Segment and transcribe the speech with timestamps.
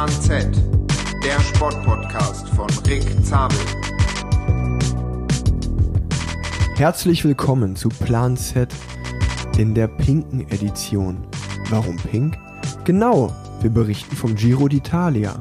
[0.00, 0.46] Plan Z,
[1.22, 3.58] der Sportpodcast von Rick Zabel.
[6.76, 8.74] Herzlich willkommen zu Plan Z
[9.58, 11.18] in der pinken Edition.
[11.68, 12.38] Warum pink?
[12.84, 13.30] Genau,
[13.60, 15.38] wir berichten vom Giro d'Italia.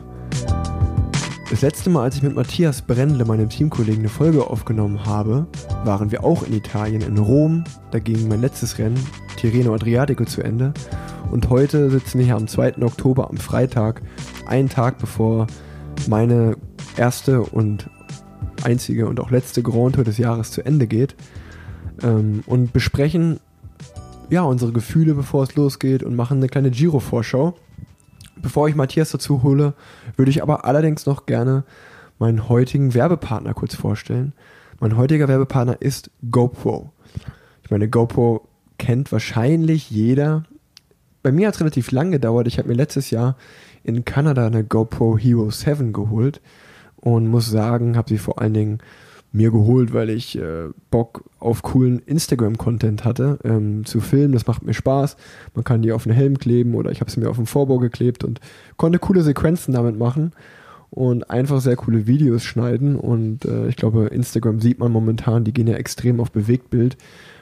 [1.50, 5.48] Das letzte Mal, als ich mit Matthias Brendle, meinem Teamkollegen, eine Folge aufgenommen habe,
[5.86, 7.64] waren wir auch in Italien, in Rom.
[7.92, 9.00] Da ging mein letztes Rennen,
[9.38, 10.74] Tirreno Adriatico, zu Ende.
[11.32, 12.82] Und heute sitzen wir hier am 2.
[12.82, 14.02] Oktober, am Freitag,
[14.50, 15.48] einen Tag bevor
[16.08, 16.58] meine
[16.98, 17.90] erste und
[18.64, 21.16] einzige und auch letzte Grand Tour des Jahres zu Ende geht.
[22.02, 23.40] Ähm, und besprechen
[24.30, 27.56] ja unsere Gefühle, bevor es losgeht und machen eine kleine Giro-Vorschau.
[28.42, 29.74] Bevor ich Matthias dazu hole,
[30.16, 31.64] würde ich aber allerdings noch gerne
[32.20, 34.34] meinen heutigen Werbepartner kurz vorstellen.
[34.80, 36.94] Mein heutiger Werbepartner ist GoPro.
[37.64, 40.44] Ich meine, GoPro kennt wahrscheinlich jeder.
[41.22, 42.48] Bei mir hat es relativ lang gedauert.
[42.48, 43.36] Ich habe mir letztes Jahr
[43.84, 46.42] in Kanada eine GoPro Hero 7 geholt
[46.96, 48.80] und muss sagen, habe sie vor allen Dingen
[49.32, 54.34] mir geholt, weil ich äh, Bock auf coolen Instagram-Content hatte, ähm, zu filmen.
[54.34, 55.18] Das macht mir Spaß.
[55.54, 57.78] Man kann die auf den Helm kleben oder ich habe sie mir auf den Vorbau
[57.78, 58.40] geklebt und
[58.78, 60.32] konnte coole Sequenzen damit machen
[60.90, 62.96] und einfach sehr coole Videos schneiden.
[62.96, 66.98] Und äh, ich glaube, Instagram sieht man momentan, die gehen ja extrem auf Bewegtbild.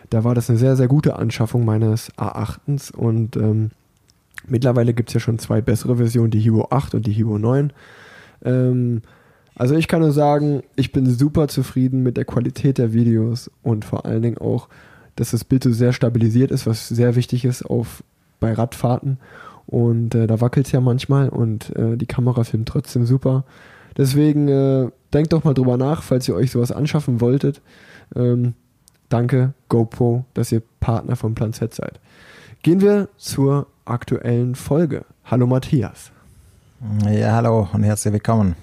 [0.09, 3.72] Da war das eine sehr, sehr gute Anschaffung meines A8s und ähm,
[4.50, 7.73] mittlerweile gibt es ja schon zwei bessere Versionen, die Hero 8 und die Hero 9.
[8.44, 9.02] Ähm,
[9.56, 13.86] also ich kann nur sagen, ich bin super zufrieden mit der Qualität der Videos und
[13.86, 14.70] vor allen Dingen auch,
[15.16, 18.03] dass das Bild so sehr stabilisiert ist, was sehr wichtig ist auf,
[18.40, 19.18] bei Radfahrten.
[19.66, 23.45] Und äh, da wackelt es ja manchmal und äh, die Kamera filmt trotzdem super.
[23.98, 27.62] Deswegen äh, denkt doch mal drüber nach, falls ihr euch sowas anschaffen wolltet.
[28.16, 28.53] Ähm,
[29.09, 32.00] danke GoPro, dass ihr Partner von Plan Z seid.
[32.62, 35.05] Gehen wir zur aktuellen Folge.
[35.25, 36.11] Hallo Matthias.
[37.09, 38.56] Ja, hallo und herzlich willkommen.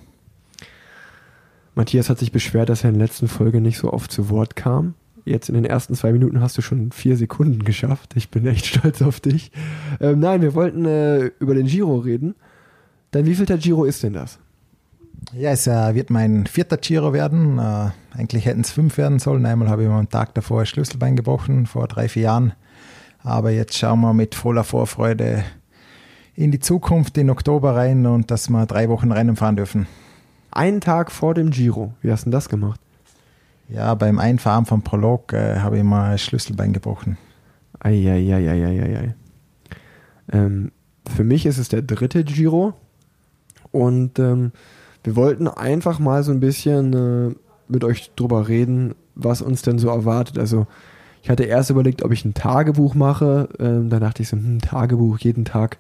[1.74, 4.54] Matthias hat sich beschwert, dass er in der letzten Folge nicht so oft zu Wort
[4.54, 4.94] kam.
[5.24, 8.12] Jetzt in den ersten zwei Minuten hast du schon vier Sekunden geschafft.
[8.14, 9.50] Ich bin echt stolz auf dich.
[10.00, 12.34] Ähm, nein, wir wollten äh, über den Giro reden.
[13.10, 14.38] Dann wie viel der Giro ist denn das?
[15.32, 17.58] Ja, es äh, wird mein vierter Giro werden.
[17.58, 19.46] Äh, eigentlich hätten es fünf werden sollen.
[19.46, 22.52] Einmal habe ich mir am Tag davor ein Schlüsselbein gebrochen, vor drei, vier Jahren.
[23.24, 25.42] Aber jetzt schauen wir mit voller Vorfreude
[26.36, 29.88] in die Zukunft, in Oktober rein und dass wir drei Wochen Rennen fahren dürfen
[30.54, 31.94] einen Tag vor dem Giro.
[32.00, 32.80] Wie hast du denn das gemacht?
[33.68, 37.18] Ja, beim Einfahren vom Prolog äh, habe ich mal ein Schlüsselbein gebrochen.
[37.80, 39.14] Eieieiei.
[40.32, 40.70] Ähm,
[41.14, 42.74] für mich ist es der dritte Giro
[43.72, 44.52] und ähm,
[45.02, 47.34] wir wollten einfach mal so ein bisschen äh,
[47.68, 50.38] mit euch drüber reden, was uns denn so erwartet.
[50.38, 50.66] Also
[51.24, 53.48] ich hatte erst überlegt, ob ich ein Tagebuch mache.
[53.58, 55.78] Ähm, dann dachte ich so, hm, Tagebuch, jeden Tag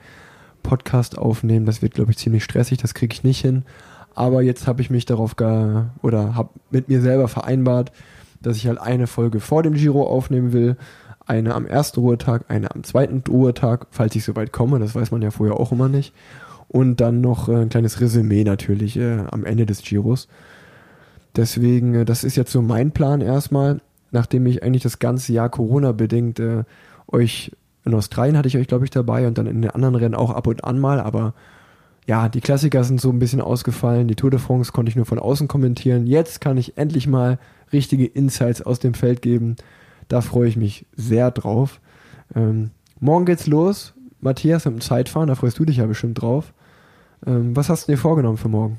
[0.62, 3.64] Podcast aufnehmen, das wird, glaube ich, ziemlich stressig, das kriege ich nicht hin.
[4.14, 7.92] Aber jetzt habe ich mich darauf ge oder habe mit mir selber vereinbart,
[8.40, 10.78] dass ich halt eine Folge vor dem Giro aufnehmen will,
[11.26, 15.20] eine am ersten Ruhetag, eine am zweiten Ruhetag, falls ich soweit komme, das weiß man
[15.20, 16.14] ja vorher auch immer nicht.
[16.68, 20.26] Und dann noch äh, ein kleines Resümee natürlich äh, am Ende des Giros.
[21.36, 23.82] Deswegen, äh, das ist jetzt so mein Plan erstmal,
[24.14, 26.64] nachdem ich eigentlich das ganze Jahr Corona-bedingt äh,
[27.08, 27.52] euch
[27.84, 30.30] in Australien hatte ich euch, glaube ich, dabei und dann in den anderen Rennen auch
[30.30, 31.34] ab und an mal, aber
[32.06, 34.08] ja, die Klassiker sind so ein bisschen ausgefallen.
[34.08, 36.06] Die Tour de France konnte ich nur von außen kommentieren.
[36.06, 37.38] Jetzt kann ich endlich mal
[37.72, 39.56] richtige Insights aus dem Feld geben.
[40.08, 41.80] Da freue ich mich sehr drauf.
[42.34, 42.70] Ähm,
[43.00, 43.94] morgen geht's los.
[44.20, 46.52] Matthias mit dem Zeitfahren, da freust du dich ja bestimmt drauf.
[47.26, 48.78] Ähm, was hast du dir vorgenommen für morgen?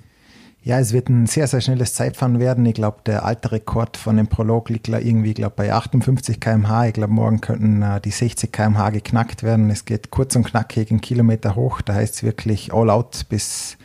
[0.66, 2.66] Ja, es wird ein sehr, sehr schnelles Zeitfahren werden.
[2.66, 6.88] Ich glaube, der alte Rekord von dem Prolog liegt irgendwie glaub, bei 58 km/h.
[6.88, 9.70] Ich glaube, morgen könnten äh, die 60 km/h geknackt werden.
[9.70, 11.82] Es geht kurz und knackig einen Kilometer hoch.
[11.82, 13.78] Da heißt es wirklich all out bis,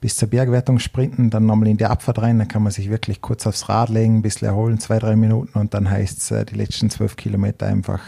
[0.00, 2.40] bis zur Bergwertung sprinten, dann nochmal in die Abfahrt rein.
[2.40, 5.56] Dann kann man sich wirklich kurz aufs Rad legen, ein bisschen erholen, zwei, drei Minuten
[5.56, 8.00] und dann heißt es äh, die letzten zwölf Kilometer einfach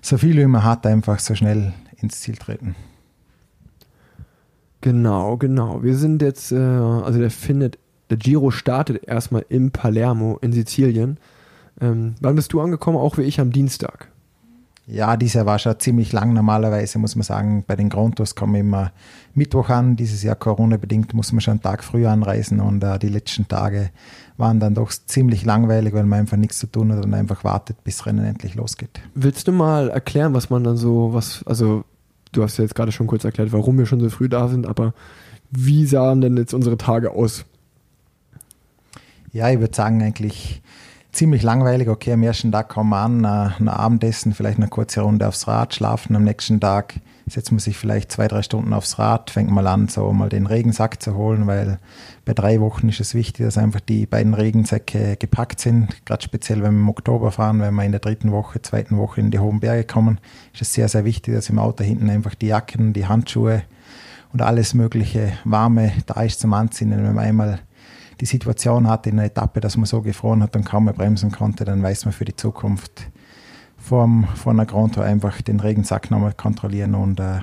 [0.00, 2.76] so viel wie man hat, einfach so schnell ins Ziel treten.
[4.82, 5.82] Genau, genau.
[5.82, 7.78] Wir sind jetzt, äh, also der findet,
[8.10, 11.18] der Giro startet erstmal in Palermo in Sizilien.
[11.80, 12.98] Ähm, wann bist du angekommen?
[12.98, 14.08] Auch wie ich am Dienstag.
[14.88, 16.32] Ja, dieser war schon ziemlich lang.
[16.32, 18.90] Normalerweise muss man sagen, bei den Grand Tours kommen immer
[19.34, 19.94] Mittwoch an.
[19.94, 23.90] Dieses Jahr Corona-bedingt muss man schon einen Tag früher anreisen und äh, die letzten Tage
[24.36, 27.84] waren dann doch ziemlich langweilig, weil man einfach nichts zu tun hat und einfach wartet,
[27.84, 29.00] bis Rennen endlich losgeht.
[29.14, 31.84] Willst du mal erklären, was man dann so, was, also
[32.32, 34.66] du hast ja jetzt gerade schon kurz erklärt, warum wir schon so früh da sind,
[34.66, 34.94] aber
[35.50, 37.44] wie sahen denn jetzt unsere Tage aus?
[39.32, 40.62] Ja, ich würde sagen, eigentlich
[41.12, 41.88] ziemlich langweilig.
[41.88, 45.74] Okay, am ersten Tag kommen wir an, ein Abendessen, vielleicht eine kurze Runde aufs Rad,
[45.74, 46.16] schlafen.
[46.16, 46.94] Am nächsten Tag
[47.26, 50.46] setzt man sich vielleicht zwei, drei Stunden aufs Rad, fängt mal an, so mal den
[50.46, 51.78] Regensack zu holen, weil
[52.24, 56.04] bei drei Wochen ist es wichtig, dass einfach die beiden Regensäcke gepackt sind.
[56.04, 59.20] Gerade speziell, wenn wir im Oktober fahren, wenn wir in der dritten Woche, zweiten Woche
[59.20, 60.18] in die hohen Berge kommen,
[60.52, 63.62] ist es sehr, sehr wichtig, dass im Auto hinten einfach die Jacken, die Handschuhe
[64.32, 66.90] und alles mögliche Warme da ist zum Anziehen.
[66.90, 67.60] wenn man einmal
[68.20, 71.32] die Situation hat in einer Etappe, dass man so gefroren hat und kaum mehr bremsen
[71.32, 73.10] konnte, dann weiß man für die Zukunft
[73.76, 77.40] vorm, vor einer Grand Tour einfach den Regensack nochmal kontrollieren und äh,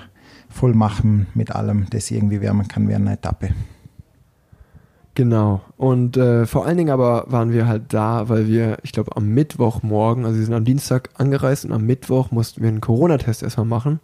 [0.50, 3.50] voll machen mit allem, das irgendwie wärmen kann während einer Etappe.
[5.16, 5.62] Genau.
[5.75, 9.27] Und äh, vor allen Dingen aber waren wir halt da, weil wir, ich glaube, am
[9.33, 13.66] Mittwochmorgen, also wir sind am Dienstag angereist und am Mittwoch mussten wir einen Corona-Test erstmal
[13.66, 14.00] machen.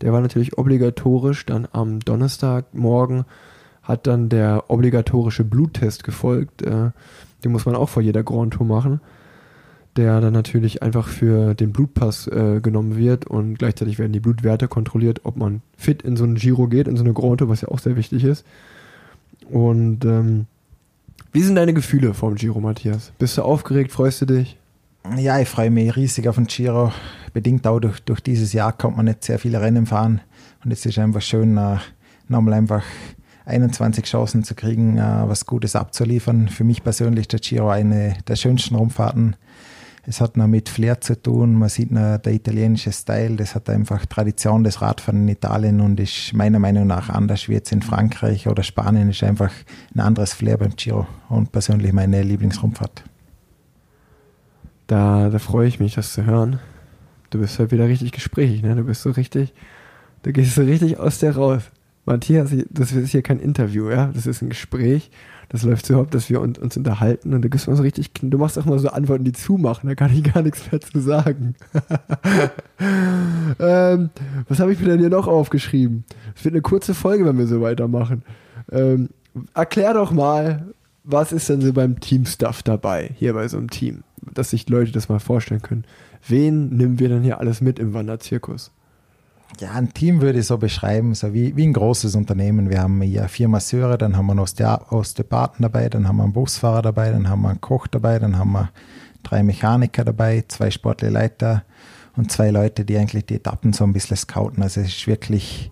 [0.00, 1.46] Der war natürlich obligatorisch.
[1.46, 3.26] Dann am Donnerstagmorgen
[3.86, 6.62] hat dann der obligatorische Bluttest gefolgt.
[6.62, 6.90] Äh,
[7.44, 9.00] den muss man auch vor jeder Grand Tour machen.
[9.96, 14.68] Der dann natürlich einfach für den Blutpass äh, genommen wird und gleichzeitig werden die Blutwerte
[14.68, 17.62] kontrolliert, ob man fit in so einen Giro geht, in so eine Grand Tour, was
[17.62, 18.44] ja auch sehr wichtig ist.
[19.48, 20.46] Und ähm,
[21.32, 23.12] wie sind deine Gefühle vor dem Giro, Matthias?
[23.18, 23.92] Bist du aufgeregt?
[23.92, 24.58] Freust du dich?
[25.16, 26.92] Ja, ich freue mich riesig auf den Giro.
[27.32, 30.20] Bedingt auch durch, durch dieses Jahr kommt man nicht sehr viele Rennen fahren.
[30.64, 31.76] Und es ist einfach schön, äh,
[32.28, 32.82] nochmal einfach
[33.46, 36.48] 21 Chancen zu kriegen, äh, was Gutes abzuliefern.
[36.48, 39.36] Für mich persönlich der Giro eine der schönsten Rundfahrten.
[40.08, 43.68] Es hat noch mit Flair zu tun, man sieht noch der italienische Style, das hat
[43.68, 47.82] einfach Tradition des Radfahren in Italien und ist meiner Meinung nach anders wie jetzt in
[47.82, 49.50] Frankreich oder Spanien, ist einfach
[49.96, 53.02] ein anderes Flair beim Giro und persönlich meine Lieblingsrundfahrt.
[54.86, 56.60] Da, da freue ich mich, das zu hören.
[57.30, 58.76] Du bist halt wieder richtig gesprächig, ne?
[58.76, 59.52] Du bist so richtig,
[60.22, 61.62] du gehst so richtig aus der raus.
[62.06, 65.10] Matthias, das ist hier kein Interview, ja, das ist ein Gespräch.
[65.48, 68.36] Das läuft so überhaupt, dass wir uns, uns unterhalten und du gibst so richtig, du
[68.36, 71.54] machst auch mal so Antworten, die zumachen, da kann ich gar nichts mehr zu sagen.
[73.60, 74.10] ähm,
[74.48, 76.04] was habe ich mir denn hier noch aufgeschrieben?
[76.34, 78.24] Es wird eine kurze Folge, wenn wir so weitermachen.
[78.72, 79.10] Ähm,
[79.54, 80.66] erklär doch mal,
[81.04, 84.02] was ist denn so beim Teamstuff dabei, hier bei so einem Team,
[84.34, 85.84] dass sich Leute das mal vorstellen können.
[86.26, 88.72] Wen nehmen wir denn hier alles mit im Wanderzirkus?
[89.60, 92.68] Ja, ein Team würde ich so beschreiben, so wie, wie ein großes Unternehmen.
[92.68, 96.32] Wir haben hier vier Masseure, dann haben wir einen Osteopathen dabei, dann haben wir einen
[96.32, 98.70] Busfahrer dabei, dann haben wir einen Koch dabei, dann haben wir
[99.22, 101.64] drei Mechaniker dabei, zwei Sportleiter
[102.16, 104.62] und zwei Leute, die eigentlich die Etappen so ein bisschen scouten.
[104.62, 105.70] Also es ist wirklich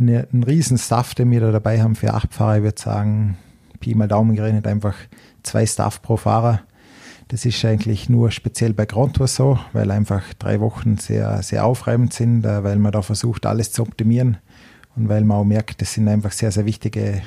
[0.00, 2.58] eine, ein riesen Staff, den wir da dabei haben für acht Fahrer.
[2.58, 3.36] Ich würde sagen,
[3.80, 4.94] Pi mal Daumen gerechnet, einfach
[5.42, 6.60] zwei Staff pro Fahrer.
[7.28, 11.66] Das ist eigentlich nur speziell bei Grand Tour so, weil einfach drei Wochen sehr, sehr
[11.66, 14.38] aufreibend sind, äh, weil man da versucht, alles zu optimieren
[14.96, 17.22] und weil man auch merkt, das sind einfach sehr, sehr wichtige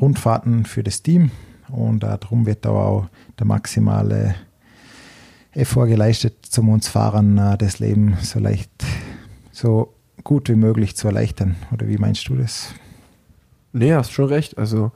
[0.00, 1.30] Rundfahrten für das Team
[1.68, 3.08] und äh, darum wird da auch
[3.38, 4.34] der maximale
[5.52, 8.70] Effort geleistet, um uns Fahrern äh, das Leben so leicht,
[9.50, 9.94] so
[10.24, 11.56] gut wie möglich zu erleichtern.
[11.72, 12.74] Oder wie meinst du das?
[13.72, 14.58] Nee, hast schon recht.
[14.58, 14.92] Also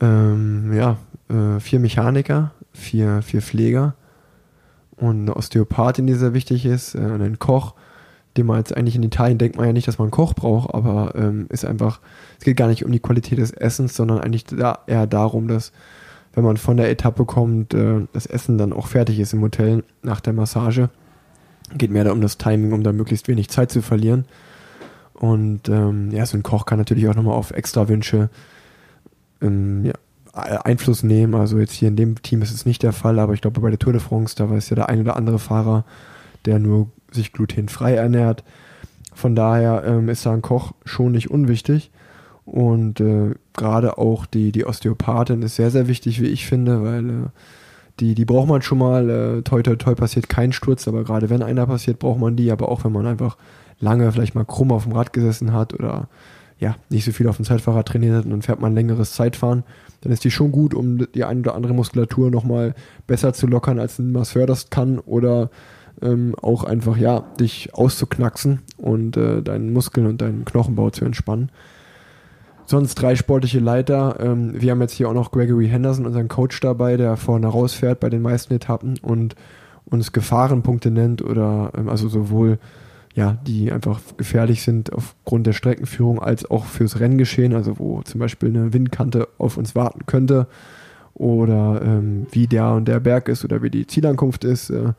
[0.00, 0.98] ähm, ja,
[1.28, 3.94] äh, vier Mechaniker, vier, vier Pfleger
[4.96, 7.74] und eine Osteopathin, die sehr wichtig ist, äh, und ein Koch,
[8.36, 10.74] den man jetzt eigentlich in Italien denkt man ja nicht, dass man einen Koch braucht,
[10.74, 12.00] aber ähm, ist einfach,
[12.38, 15.72] es geht gar nicht um die Qualität des Essens, sondern eigentlich da, eher darum, dass
[16.32, 19.84] wenn man von der Etappe kommt, äh, das Essen dann auch fertig ist im Hotel
[20.02, 20.90] nach der Massage.
[21.76, 24.24] Geht mehr um das Timing, um da möglichst wenig Zeit zu verlieren.
[25.14, 28.30] Und ähm, ja, so ein Koch kann natürlich auch nochmal auf Extrawünsche
[29.40, 29.92] ähm, ja,
[30.34, 31.34] Einfluss nehmen.
[31.34, 33.70] Also jetzt hier in dem Team ist es nicht der Fall, aber ich glaube bei
[33.70, 35.84] der Tour de France, da war es ja der ein oder andere Fahrer,
[36.44, 38.44] der nur sich glutenfrei ernährt.
[39.14, 41.90] Von daher ähm, ist da ein Koch schon nicht unwichtig.
[42.44, 47.08] Und äh, gerade auch die, die Osteopathin ist sehr, sehr wichtig, wie ich finde, weil
[47.08, 47.12] äh,
[48.00, 49.08] die, die braucht man schon mal.
[49.08, 52.50] Äh, toi, toi, toi passiert kein Sturz, aber gerade wenn einer passiert, braucht man die.
[52.50, 53.36] Aber auch wenn man einfach
[53.78, 56.08] lange vielleicht mal krumm auf dem Rad gesessen hat oder
[56.58, 59.64] ja, nicht so viel auf dem Zeitfahrrad trainiert hat und dann fährt man längeres Zeitfahren,
[60.04, 62.74] dann ist die schon gut, um die eine oder andere Muskulatur nochmal
[63.06, 65.50] besser zu lockern, als ein Masseur das kann oder
[66.02, 71.50] ähm, auch einfach, ja, dich auszuknacksen und äh, deinen Muskeln und deinen Knochenbau zu entspannen.
[72.66, 74.16] Sonst drei sportliche Leiter.
[74.20, 78.00] Ähm, wir haben jetzt hier auch noch Gregory Henderson, unseren Coach dabei, der vorne rausfährt
[78.00, 79.34] bei den meisten Etappen und
[79.86, 82.58] uns Gefahrenpunkte nennt oder ähm, also sowohl
[83.14, 88.18] ja, die einfach gefährlich sind aufgrund der Streckenführung als auch fürs Renngeschehen, also wo zum
[88.18, 90.48] Beispiel eine Windkante auf uns warten könnte
[91.14, 94.70] oder ähm, wie der und der Berg ist oder wie die Zielankunft ist.
[94.70, 94.92] Äh,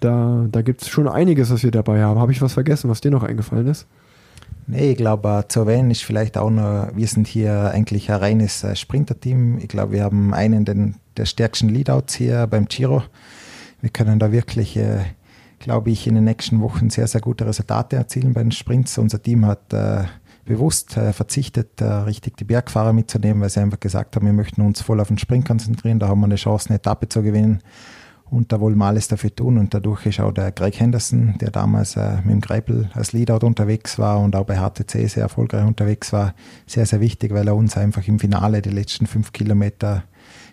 [0.00, 2.18] da da gibt es schon einiges, was wir dabei haben.
[2.18, 3.86] Habe ich was vergessen, was dir noch eingefallen ist?
[4.66, 8.18] Nee, ich glaube, äh, zu erwähnen ist vielleicht auch noch, wir sind hier eigentlich ein
[8.18, 9.58] reines äh, Sprinter-Team.
[9.58, 13.02] Ich glaube, wir haben einen den, der stärksten Leadouts hier beim Giro.
[13.82, 15.00] Wir können da wirklich, äh,
[15.64, 18.98] glaube ich, in den nächsten Wochen sehr, sehr gute Resultate erzielen bei den Sprints.
[18.98, 20.04] Unser Team hat äh,
[20.44, 24.60] bewusst äh, verzichtet, äh, richtig die Bergfahrer mitzunehmen, weil sie einfach gesagt haben, wir möchten
[24.60, 25.98] uns voll auf den Sprint konzentrieren.
[25.98, 27.62] Da haben wir eine Chance, eine Etappe zu gewinnen.
[28.26, 29.56] Und da wollen wir alles dafür tun.
[29.56, 33.46] Und dadurch ist auch der Greg Henderson, der damals äh, mit dem Greipel als Leadout
[33.46, 36.34] unterwegs war und auch bei HTC sehr erfolgreich unterwegs war,
[36.66, 40.04] sehr, sehr wichtig, weil er uns einfach im Finale die letzten fünf Kilometer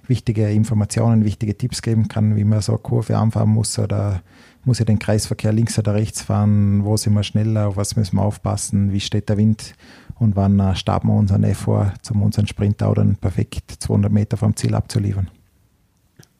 [0.07, 4.21] wichtige Informationen, wichtige Tipps geben kann, wie man so eine Kurve anfahren muss oder
[4.63, 8.17] muss ich den Kreisverkehr links oder rechts fahren, wo sind wir schneller, auf was müssen
[8.17, 9.73] wir aufpassen, wie steht der Wind
[10.19, 14.55] und wann äh, starten wir unseren Effort, um unseren Sprint dann perfekt 200 Meter vom
[14.55, 15.29] Ziel abzuliefern.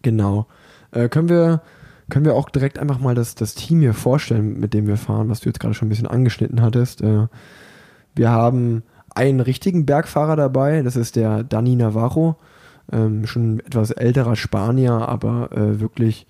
[0.03, 0.47] Genau.
[0.91, 1.61] Äh, können, wir,
[2.09, 5.29] können wir auch direkt einfach mal das, das Team hier vorstellen, mit dem wir fahren,
[5.29, 7.01] was du jetzt gerade schon ein bisschen angeschnitten hattest.
[7.01, 7.27] Äh,
[8.15, 8.83] wir haben
[9.15, 12.35] einen richtigen Bergfahrer dabei, das ist der Dani Navarro,
[12.91, 16.27] ähm, schon etwas älterer Spanier, aber äh, wirklich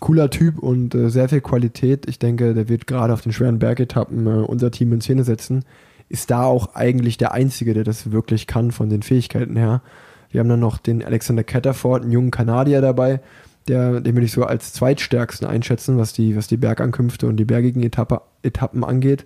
[0.00, 2.08] cooler Typ und äh, sehr viel Qualität.
[2.08, 5.64] Ich denke, der wird gerade auf den schweren Bergetappen äh, unser Team in Szene setzen.
[6.08, 9.82] Ist da auch eigentlich der Einzige, der das wirklich kann von den Fähigkeiten her.
[10.30, 13.20] Wir haben dann noch den Alexander Catterford, einen jungen Kanadier dabei,
[13.68, 17.44] der, den würde ich so als zweitstärksten einschätzen, was die, was die Bergankünfte und die
[17.44, 19.24] bergigen Etappe, Etappen angeht.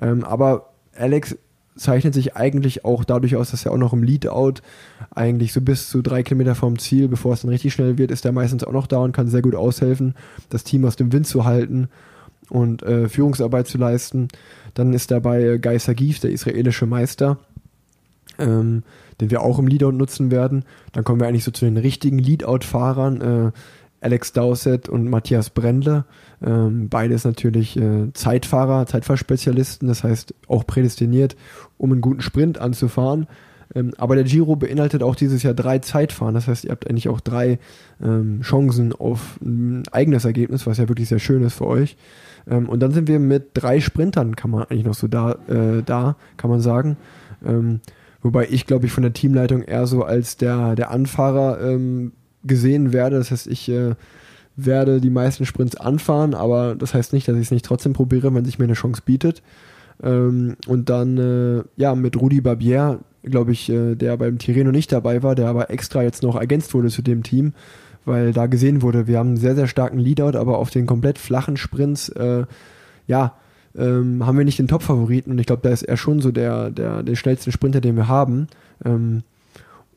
[0.00, 1.36] Ähm, aber Alex
[1.76, 4.54] zeichnet sich eigentlich auch dadurch aus, dass er auch noch im Leadout
[5.14, 8.24] eigentlich so bis zu drei Kilometer vom Ziel, bevor es dann richtig schnell wird, ist
[8.24, 10.14] er meistens auch noch da und kann sehr gut aushelfen,
[10.48, 11.88] das Team aus dem Wind zu halten
[12.48, 14.28] und äh, Führungsarbeit zu leisten.
[14.74, 17.38] Dann ist dabei äh, Guy Sagif, der israelische Meister,
[18.38, 18.82] ähm,
[19.20, 20.64] den wir auch im Leadout nutzen werden.
[20.92, 23.20] Dann kommen wir eigentlich so zu den richtigen Leadout-Fahrern.
[23.20, 23.52] Äh,
[24.00, 26.04] Alex Dowsett und Matthias Brendle.
[26.42, 31.36] Ähm, beides natürlich äh, Zeitfahrer, Zeitfahrspezialisten, das heißt auch prädestiniert,
[31.78, 33.26] um einen guten Sprint anzufahren.
[33.74, 36.34] Ähm, aber der Giro beinhaltet auch dieses Jahr drei Zeitfahren.
[36.34, 37.58] Das heißt, ihr habt eigentlich auch drei
[38.02, 41.96] ähm, Chancen auf ein eigenes Ergebnis, was ja wirklich sehr schön ist für euch.
[42.50, 45.82] Ähm, und dann sind wir mit drei Sprintern, kann man eigentlich noch so da, äh,
[45.84, 46.96] da kann man sagen.
[47.44, 47.80] Ähm,
[48.22, 52.12] Wobei ich, glaube ich, von der Teamleitung eher so als der, der Anfahrer ähm,
[52.44, 53.18] gesehen werde.
[53.18, 53.94] Das heißt, ich äh,
[54.56, 58.34] werde die meisten Sprints anfahren, aber das heißt nicht, dass ich es nicht trotzdem probiere,
[58.34, 59.42] wenn sich mir eine Chance bietet.
[60.02, 64.92] Ähm, und dann, äh, ja, mit Rudi Barbier, glaube ich, äh, der beim Tireno nicht
[64.92, 67.52] dabei war, der aber extra jetzt noch ergänzt wurde zu dem Team,
[68.04, 71.18] weil da gesehen wurde, wir haben einen sehr, sehr starken Leadout, aber auf den komplett
[71.18, 72.44] flachen Sprints, äh,
[73.06, 73.34] ja,
[73.76, 76.70] ähm, haben wir nicht den Top-Favoriten und ich glaube, da ist er schon so der,
[76.70, 78.48] der, der schnellste Sprinter, den wir haben.
[78.84, 79.22] Ähm,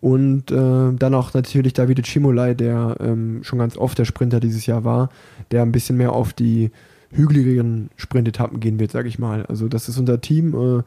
[0.03, 4.65] und äh, dann auch natürlich Davide Cimolai, der ähm, schon ganz oft der Sprinter dieses
[4.65, 5.07] Jahr war,
[5.51, 6.71] der ein bisschen mehr auf die
[7.09, 9.45] hügeligeren Sprintetappen gehen wird, sage ich mal.
[9.45, 10.79] Also das ist unser Team.
[10.79, 10.83] Äh,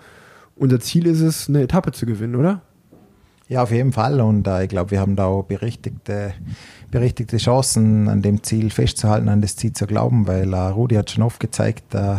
[0.56, 2.60] unser Ziel ist es, eine Etappe zu gewinnen, oder?
[3.48, 4.20] Ja, auf jeden Fall.
[4.20, 6.34] Und äh, ich glaube, wir haben da auch berechtigte,
[6.90, 11.10] berechtigte Chancen, an dem Ziel festzuhalten, an das Ziel zu glauben, weil äh, Rudi hat
[11.10, 12.16] schon oft gezeigt, äh,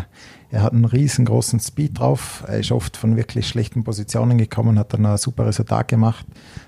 [0.49, 2.43] er hat einen riesengroßen Speed drauf.
[2.47, 6.25] Er ist oft von wirklich schlechten Positionen gekommen, hat dann ein super Resultat gemacht.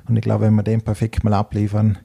[0.08, 1.98] Und ich glaube, wenn wir den perfekt mal abliefern,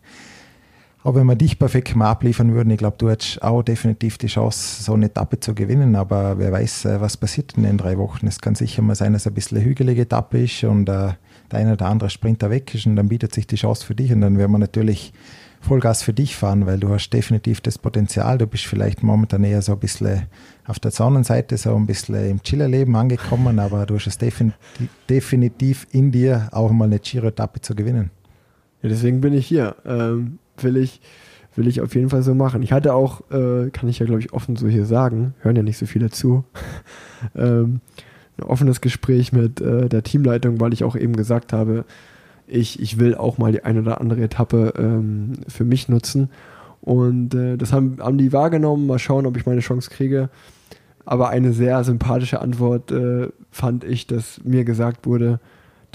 [1.03, 4.29] auch wenn wir dich perfekt mal abliefern würden, ich glaube, du hättest auch definitiv die
[4.29, 5.97] Chance, so eine Etappe zu gewinnen.
[5.97, 8.27] Aber wer weiß, äh, was passiert in den drei Wochen.
[8.27, 11.13] Es kann sicher mal sein, dass es ein bisschen eine hügelige Etappe ist und äh,
[11.53, 14.13] der eine oder andere Sprinter weg ist und dann bietet sich die Chance für dich.
[14.13, 15.13] Und dann werden wir natürlich
[15.65, 18.39] Vollgas für dich fahren, weil du hast definitiv das Potenzial.
[18.39, 20.27] Du bist vielleicht momentan eher so ein bisschen
[20.67, 24.19] auf der Sonnenseite, so ein bisschen im Chillerleben angekommen, aber du hast es
[25.09, 28.11] definitiv in dir, auch mal eine Giro-Etappe zu gewinnen.
[28.83, 29.77] Ja, deswegen bin ich hier.
[29.87, 31.01] Ähm, will ich
[31.57, 32.63] will ich auf jeden Fall so machen.
[32.63, 35.63] Ich hatte auch, äh, kann ich ja glaube ich offen so hier sagen, hören ja
[35.63, 36.45] nicht so viele zu,
[37.37, 37.81] ähm,
[38.37, 41.85] ein offenes Gespräch mit äh, der Teamleitung, weil ich auch eben gesagt habe,
[42.55, 46.31] ich, ich will auch mal die eine oder andere Etappe ähm, für mich nutzen.
[46.81, 48.87] Und äh, das haben, haben die wahrgenommen.
[48.87, 50.29] Mal schauen, ob ich meine Chance kriege.
[51.05, 55.41] Aber eine sehr sympathische Antwort äh, fand ich, dass mir gesagt wurde,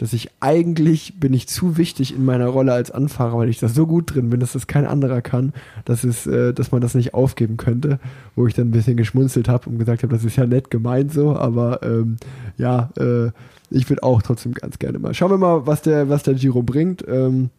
[0.02, 3.68] dass ich eigentlich bin ich zu wichtig in meiner Rolle als Anfahrer, weil ich da
[3.68, 5.54] so gut drin bin, dass das kein anderer kann,
[5.86, 8.00] dass es, äh, dass man das nicht aufgeben könnte,
[8.36, 11.12] wo ich dann ein bisschen geschmunzelt habe und gesagt habe, das ist ja nett gemeint
[11.12, 12.18] so, aber ähm,
[12.58, 13.32] ja, äh,
[13.70, 15.14] ich würde auch trotzdem ganz gerne mal.
[15.14, 17.04] Schauen wir mal, was der, was der Giro bringt.
[17.08, 17.50] Ähm,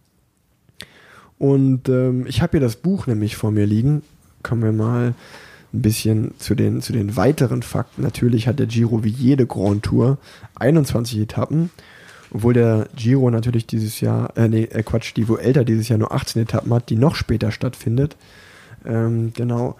[1.38, 4.02] und ähm, ich habe hier das Buch nämlich vor mir liegen.
[4.42, 5.14] Kommen wir mal
[5.72, 8.02] ein bisschen zu den, zu den weiteren Fakten.
[8.02, 10.18] Natürlich hat der Giro wie jede Grand Tour
[10.56, 11.70] 21 Etappen.
[12.32, 16.12] Obwohl der Giro natürlich dieses Jahr, äh, nee, äh, Quatsch, die Vuelta dieses Jahr nur
[16.12, 18.16] 18 Etappen hat, die noch später stattfindet.
[18.84, 19.76] Ähm, genau.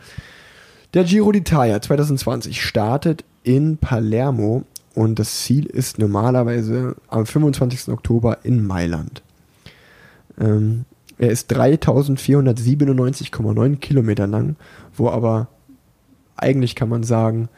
[0.95, 4.64] Der Giro d'Italia 2020 startet in Palermo
[4.95, 7.88] und das Ziel ist normalerweise am 25.
[7.88, 9.23] Oktober in Mailand.
[10.38, 10.85] Ähm,
[11.19, 14.57] er ist 3497,9 Kilometer lang,
[14.97, 15.47] wo aber
[16.37, 17.49] eigentlich kann man sagen,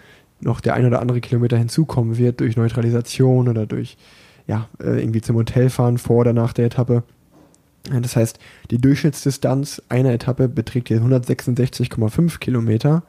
[0.40, 3.96] noch der ein oder andere Kilometer hinzukommen wird durch Neutralisation oder durch
[4.46, 7.02] ja, äh, irgendwie zum Hotel fahren vor oder nach der Etappe.
[7.90, 8.38] Das heißt,
[8.70, 13.02] die Durchschnittsdistanz einer Etappe beträgt hier 166,5 Kilometer.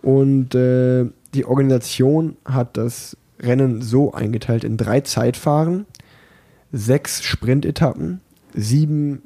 [0.00, 5.86] Und äh, die Organisation hat das Rennen so eingeteilt in drei Zeitfahren,
[6.72, 8.20] sechs Sprintetappen,
[8.54, 9.22] sieben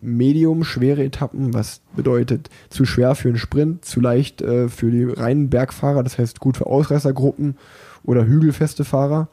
[0.00, 5.04] medium schwere Etappen, was bedeutet zu schwer für einen Sprint, zu leicht äh, für die
[5.04, 7.56] reinen Bergfahrer, das heißt gut für Ausreißergruppen
[8.02, 9.28] oder hügelfeste Fahrer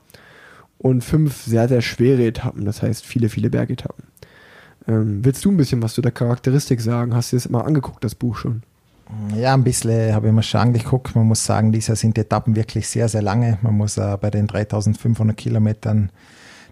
[0.80, 4.06] und fünf sehr, sehr schwere Etappen, das heißt viele, viele Bergetappen.
[4.88, 7.14] Ähm, willst du ein bisschen was zu der Charakteristik sagen?
[7.14, 8.64] Hast du das mal angeguckt, das Buch schon?
[9.36, 11.16] Ja, ein bisschen habe ich mir schon angeguckt.
[11.16, 13.58] Man muss sagen, diese sind die Etappen wirklich sehr, sehr lange.
[13.62, 16.12] Man muss äh, bei den 3500 Kilometern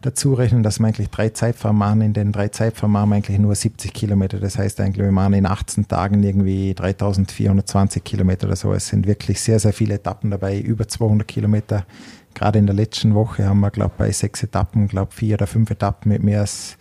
[0.02, 2.02] dazu rechnen, dass wir eigentlich drei Zeitfahren machen.
[2.02, 4.40] In den drei Zeitfahren machen wir eigentlich nur 70 Kilometer.
[4.40, 8.74] Das heißt eigentlich, wir machen in 18 Tagen irgendwie 3420 Kilometer oder so.
[8.74, 11.86] Es sind wirklich sehr, sehr viele Etappen dabei, über 200 Kilometer.
[12.34, 15.72] Gerade in der letzten Woche haben wir, glaube bei sechs Etappen, glaube vier oder fünf
[15.72, 16.78] Etappen mit mehr als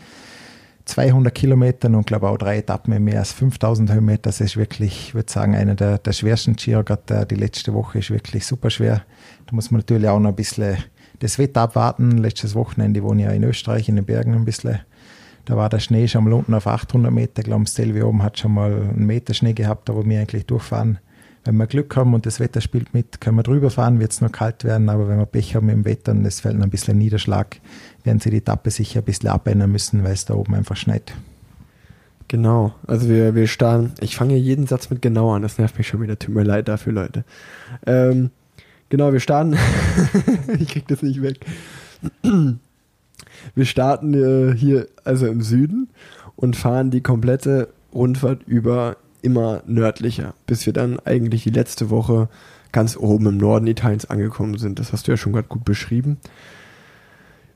[0.85, 4.23] 200 Kilometern und glaube auch drei Etappen mit mehr als 5000 Höhenmeter.
[4.25, 6.85] Das ist wirklich, ich würde sagen, einer der, der schwersten Giro.
[6.85, 9.03] Gerade die letzte Woche ist wirklich super schwer.
[9.47, 10.77] Da muss man natürlich auch noch ein bisschen
[11.19, 12.19] das Wetter abwarten.
[12.19, 14.81] Letztes Wochenende wohne ich ja in Österreich, in den Bergen ein bisschen.
[15.45, 17.39] Da war der Schnee schon mal unten auf 800 Meter.
[17.39, 20.21] Ich glaube, das Stelvi oben hat schon mal einen Meter Schnee gehabt, da wo wir
[20.21, 20.99] eigentlich durchfahren.
[21.45, 24.21] Wenn wir Glück haben und das Wetter spielt mit, können wir drüber fahren, wird es
[24.21, 24.89] noch kalt werden.
[24.89, 27.61] Aber wenn wir Pech haben im Wetter und es fällt ein bisschen Niederschlag,
[28.03, 31.15] werden sie die Etappe sicher ein bisschen abändern müssen, weil es da oben einfach schneit.
[32.29, 35.87] Genau, also wir, wir starten, ich fange jeden Satz mit genau an, das nervt mich
[35.87, 37.25] schon wieder, tut mir leid dafür, Leute.
[37.87, 38.31] Ähm,
[38.89, 39.57] genau, wir starten,
[40.59, 41.41] ich krieg das nicht weg.
[43.55, 45.89] wir starten äh, hier also im Süden
[46.37, 52.29] und fahren die komplette Rundfahrt über immer nördlicher, bis wir dann eigentlich die letzte Woche
[52.73, 54.79] ganz oben im Norden Italiens angekommen sind.
[54.79, 56.19] Das hast du ja schon gerade gut beschrieben.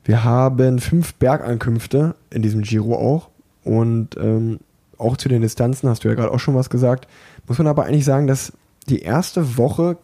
[0.03, 3.29] Wir haben fünf Bergankünfte in diesem Giro auch.
[3.63, 4.59] Und ähm,
[4.97, 7.07] auch zu den Distanzen hast du ja gerade auch schon was gesagt.
[7.47, 8.53] Muss man aber eigentlich sagen, dass
[8.89, 9.97] die erste Woche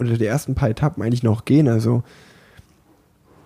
[0.00, 1.68] oder die ersten paar Etappen eigentlich noch gehen.
[1.68, 2.02] Also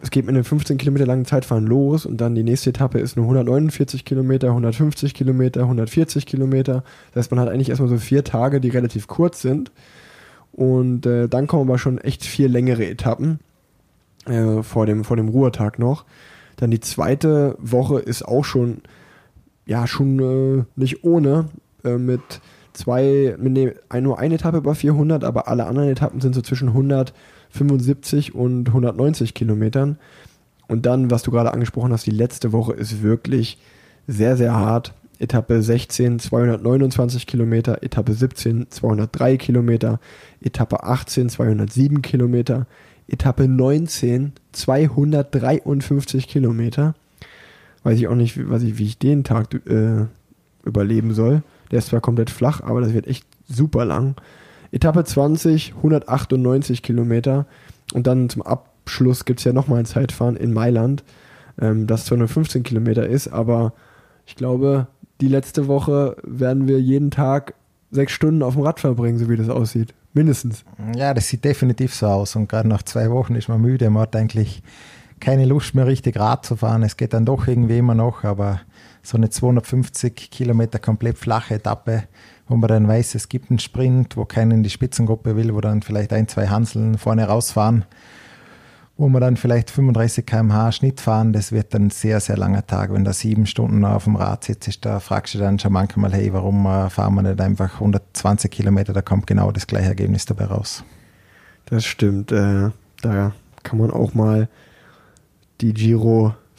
[0.01, 3.17] es geht mit einem 15 Kilometer langen Zeitfahren los und dann die nächste Etappe ist
[3.17, 6.85] nur 149 Kilometer, 150 Kilometer, 140 Kilometer.
[7.13, 9.73] Das heißt, man hat eigentlich erstmal so vier Tage, die relativ kurz sind.
[10.53, 13.41] Und äh, dann kommen aber schon echt vier längere Etappen
[14.27, 16.05] äh, vor, dem, vor dem Ruhetag noch.
[16.57, 18.83] Dann die zweite Woche ist auch schon,
[19.67, 21.47] ja, schon äh, nicht ohne,
[21.83, 22.41] äh, mit
[22.75, 26.69] zwei, mit ne, nur eine Etappe über 400, aber alle anderen Etappen sind so zwischen
[26.69, 29.97] 175 und 190 Kilometern.
[30.69, 33.59] Und dann, was du gerade angesprochen hast, die letzte Woche ist wirklich
[34.07, 34.93] sehr, sehr hart.
[35.21, 40.01] Etappe 16 229 Kilometer, Etappe 17 203 Kilometer,
[40.43, 42.67] Etappe 18 207 Kilometer,
[43.07, 46.95] Etappe 19 253 Kilometer.
[47.85, 50.07] Weiß ich auch nicht, was ich, wie ich den Tag äh,
[50.65, 51.43] überleben soll.
[51.75, 54.15] Der ist zwar komplett flach, aber das wird echt super lang.
[54.71, 57.47] Etappe 20 198 Kilometer
[57.95, 61.03] und dann zum Abschluss gibt es ja nochmal ein Zeitfahren in Mailand,
[61.61, 63.73] ähm, das 215 Kilometer ist, aber
[64.25, 64.87] ich glaube,
[65.21, 67.55] die letzte Woche werden wir jeden Tag
[67.91, 69.95] sechs Stunden auf dem Rad verbringen, so wie das aussieht.
[70.13, 70.65] Mindestens.
[70.95, 72.37] Ja, das sieht definitiv so aus.
[72.37, 73.91] Und gerade nach zwei Wochen ist man müde.
[73.91, 74.63] Man hat eigentlich
[75.19, 76.85] keine Lust mehr richtig Rad zu fahren.
[76.85, 78.61] Es geht dann doch irgendwie immer noch, aber
[79.05, 82.05] so eine 250 Kilometer komplett flache Etappe,
[82.49, 85.61] wo man dann weiß, es gibt einen Sprint, wo keiner in die Spitzengruppe will, wo
[85.61, 87.85] dann vielleicht ein, zwei Hanseln vorne rausfahren
[88.97, 92.67] wo wir dann vielleicht 35 km/h Schnitt fahren, das wird dann ein sehr, sehr langer
[92.67, 92.93] Tag.
[92.93, 96.33] Wenn da sieben Stunden auf dem Rad sitzt, da fragst du dann schon manchmal, hey,
[96.33, 100.45] warum äh, fahren wir nicht einfach 120 Kilometer, da kommt genau das gleiche Ergebnis dabei
[100.45, 100.85] raus.
[101.67, 102.71] Das stimmt, äh,
[103.03, 104.49] da kann man auch mal
[105.61, 105.73] die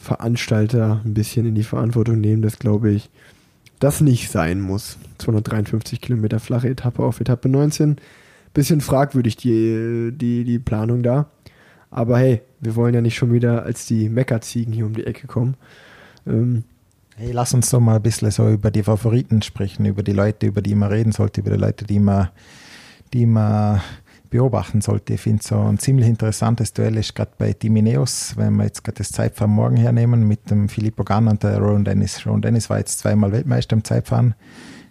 [0.06, 3.10] Giro-Veranstalter ein bisschen in die Verantwortung nehmen, dass, glaube ich,
[3.78, 4.98] das nicht sein muss.
[5.18, 7.96] 253 Kilometer flache Etappe auf Etappe 19.
[8.54, 11.28] Bisschen fragwürdig die, die, die Planung da.
[11.90, 15.26] Aber hey, wir wollen ja nicht schon wieder als die Meckerziegen hier um die Ecke
[15.26, 15.56] kommen.
[16.26, 16.64] Ähm,
[17.16, 20.46] hey, lass uns doch mal ein bisschen so über die Favoriten sprechen, über die Leute,
[20.46, 22.30] über die man reden sollte, über die Leute, die man,
[23.12, 23.82] die man
[24.36, 25.14] beobachten sollte.
[25.14, 28.98] Ich finde so ein ziemlich interessantes Duell ist gerade bei Dimineos, wenn wir jetzt gerade
[28.98, 32.26] das Zeitfahren morgen hernehmen mit dem Filippo Gann und der Ron Dennis.
[32.26, 34.34] Ron Dennis war jetzt zweimal Weltmeister im Zeitfahren.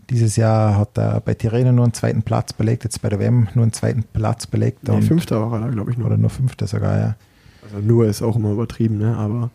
[0.10, 3.48] Dieses Jahr hat er bei Tirreno nur einen zweiten Platz belegt, jetzt bei der WM
[3.54, 4.88] nur einen zweiten Platz belegt.
[4.88, 6.08] Nee, fünfter war er, glaube ich, nur.
[6.08, 7.16] Oder nur fünfter sogar, ja.
[7.82, 9.16] nur ist auch immer übertrieben, ne?
[9.16, 9.52] aber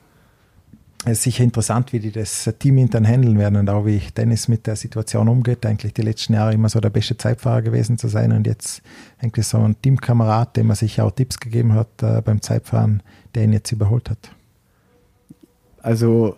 [1.04, 4.48] es ist sicher interessant, wie die das Team intern handeln werden und auch wie Dennis
[4.48, 5.64] mit der Situation umgeht.
[5.64, 8.82] Eigentlich die letzten Jahre immer so der beste Zeitfahrer gewesen zu sein und jetzt
[9.18, 13.02] eigentlich so ein Teamkamerad, dem er sich auch Tipps gegeben hat äh, beim Zeitfahren,
[13.34, 14.30] der ihn jetzt überholt hat.
[15.82, 16.36] Also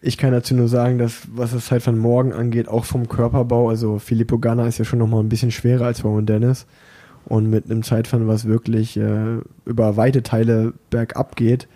[0.00, 3.98] ich kann dazu nur sagen, dass was das Zeitfahren morgen angeht, auch vom Körperbau, also
[3.98, 6.66] Filippo Ganna ist ja schon nochmal ein bisschen schwerer als Rowan Dennis
[7.24, 11.66] und mit einem Zeitfahren, was wirklich äh, über weite Teile bergab geht,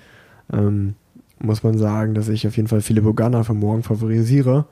[0.52, 0.94] ähm,
[1.40, 4.66] muss man sagen, dass ich auf jeden Fall Filippo Ganna für morgen favorisiere.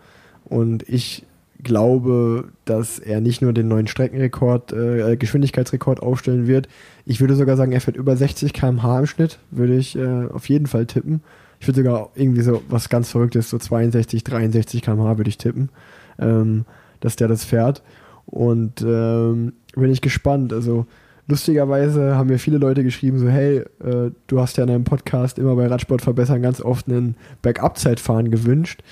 [0.44, 1.24] Und ich
[1.62, 6.68] glaube, dass er nicht nur den neuen Streckenrekord, äh, Geschwindigkeitsrekord aufstellen wird.
[7.04, 10.48] Ich würde sogar sagen, er fährt über 60 km/h im Schnitt, würde ich äh, auf
[10.48, 11.22] jeden Fall tippen.
[11.58, 15.70] Ich würde sogar irgendwie so was ganz Verrücktes, so 62, 63 km/h würde ich tippen,
[16.18, 16.66] ähm,
[17.00, 17.82] dass der das fährt.
[18.26, 20.52] Und ähm, bin ich gespannt.
[20.52, 20.86] Also
[21.28, 25.38] lustigerweise haben mir viele Leute geschrieben, so hey, äh, du hast ja in deinem Podcast
[25.38, 28.82] immer bei Radsport verbessern ganz oft einen Bergabzeitfahren gewünscht.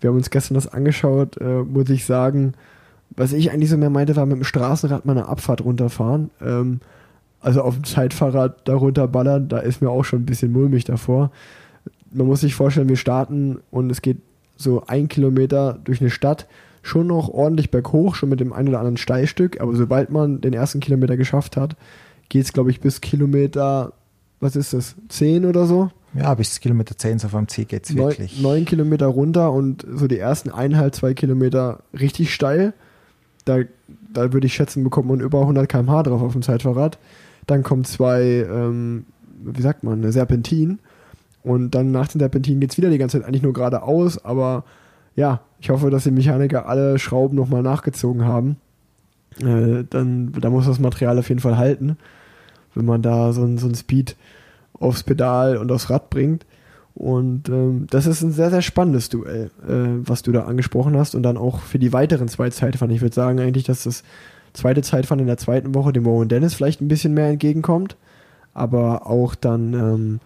[0.00, 2.54] Wir haben uns gestern das angeschaut, äh, muss ich sagen.
[3.16, 6.30] Was ich eigentlich so mehr meinte, war mit dem Straßenrad mal eine Abfahrt runterfahren.
[6.42, 6.80] Ähm,
[7.40, 11.30] also auf dem Zeitfahrrad da runterballern, da ist mir auch schon ein bisschen mulmig davor.
[12.10, 14.18] Man muss sich vorstellen, wir starten und es geht
[14.56, 16.46] so ein Kilometer durch eine Stadt
[16.86, 20.52] schon noch ordentlich berghoch, schon mit dem einen oder anderen Steilstück, aber sobald man den
[20.52, 21.76] ersten Kilometer geschafft hat,
[22.28, 23.92] geht es, glaube ich, bis Kilometer,
[24.40, 25.90] was ist das, 10 oder so?
[26.14, 28.40] Ja, bis Kilometer 10 so vom Ziel geht es wirklich.
[28.40, 32.72] 9 Kilometer runter und so die ersten eineinhalb, zwei Kilometer richtig steil.
[33.44, 33.58] Da,
[34.12, 36.98] da würde ich schätzen, bekommt man über 100 km/h drauf auf dem Zeitfahrrad.
[37.46, 39.06] Dann kommen zwei, ähm,
[39.44, 40.78] wie sagt man, eine Serpentin.
[41.42, 44.64] Und dann nach den Serpentinen geht es wieder die ganze Zeit eigentlich nur geradeaus, aber
[45.16, 48.56] ja, ich hoffe, dass die Mechaniker alle Schrauben nochmal nachgezogen haben.
[49.40, 51.96] Äh, dann, da muss das Material auf jeden Fall halten,
[52.74, 54.16] wenn man da so ein, so ein Speed
[54.78, 56.46] aufs Pedal und aufs Rad bringt.
[56.94, 61.14] Und ähm, das ist ein sehr, sehr spannendes Duell, äh, was du da angesprochen hast.
[61.14, 62.94] Und dann auch für die weiteren zwei Zeitfahren.
[62.94, 64.02] Ich würde sagen eigentlich, dass das
[64.54, 67.96] zweite Zeitfahren in der zweiten Woche dem Warren Dennis vielleicht ein bisschen mehr entgegenkommt.
[68.54, 70.20] Aber auch dann ähm,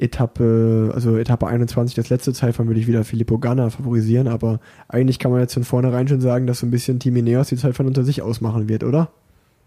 [0.00, 5.18] Etappe, also Etappe 21, das letzte Zeitfahren, würde ich wieder Filippo Ganna favorisieren, aber eigentlich
[5.18, 7.86] kann man jetzt von vornherein schon sagen, dass so ein bisschen Team Ineos die Zeitfahren
[7.86, 9.10] unter sich ausmachen wird, oder?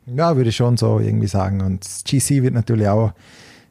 [0.06, 1.62] Ja, würde ich schon so irgendwie sagen.
[1.62, 3.14] Und GC wird natürlich auch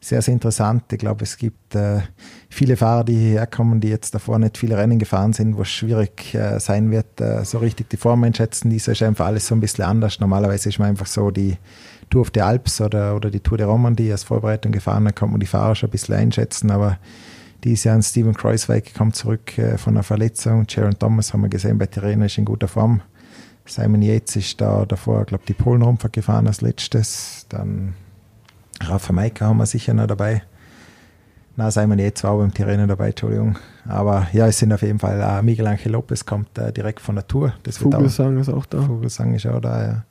[0.00, 0.84] sehr, sehr interessant.
[0.92, 2.00] Ich glaube, es gibt äh,
[2.48, 5.70] viele Fahrer, die hierher kommen, die jetzt davor nicht viele Rennen gefahren sind, wo es
[5.70, 8.70] schwierig äh, sein wird, äh, so richtig die Form einschätzen.
[8.70, 10.18] Dies ist einfach alles so ein bisschen anders.
[10.18, 11.56] Normalerweise ist man einfach so die
[12.12, 15.30] Tour of the Alps oder, oder die Tour de Romandie als Vorbereitung gefahren, dann kann
[15.30, 16.98] man die Fahrer schon ein bisschen einschätzen, aber
[17.64, 20.68] dieses Jahr ein Steven Kreuzweig kommt zurück äh, von einer Verletzung.
[20.68, 23.00] Sharon Thomas haben wir gesehen bei Tirreno ist in guter Form.
[23.64, 27.46] Simon Yates ist da davor, glaube die Polenrundfahrt gefahren als letztes.
[27.48, 27.94] Dann
[28.82, 30.42] Rafa Maika haben wir sicher noch dabei.
[31.56, 33.56] Na, Simon Yates war auch beim Tirreno dabei, Entschuldigung.
[33.86, 37.14] Aber ja, es sind auf jeden Fall uh, Miguel Angel Lopez kommt uh, direkt von
[37.14, 37.54] der Tour.
[37.62, 38.82] Das Vogelsang auch, ist auch da.
[38.82, 40.04] Vogelsang ist auch da, ja.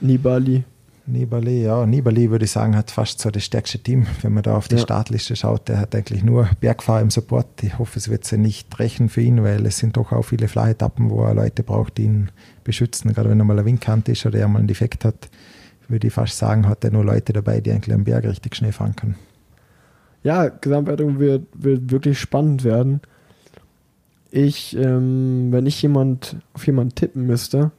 [0.00, 0.64] Nibali.
[1.10, 4.06] Nibali, ja, Nibali würde ich sagen, hat fast so das stärkste Team.
[4.22, 4.80] Wenn man da auf die ja.
[4.80, 7.62] Startliste schaut, der hat eigentlich nur Bergfahrer im Support.
[7.62, 10.48] Ich hoffe, es wird sich nicht rächen für ihn, weil es sind doch auch viele
[10.48, 12.30] Flachetappen, wo er Leute braucht, die ihn
[12.64, 13.12] beschützen.
[13.12, 15.28] Gerade wenn er mal ein Windkant ist oder er mal einen Defekt hat,
[15.88, 18.72] würde ich fast sagen, hat er nur Leute dabei, die eigentlich am Berg richtig schnell
[18.72, 19.16] fahren können.
[20.22, 23.00] Ja, Gesamtwertung wird, wird wirklich spannend werden.
[24.30, 27.72] Ich, ähm, wenn ich jemand auf jemanden tippen müsste,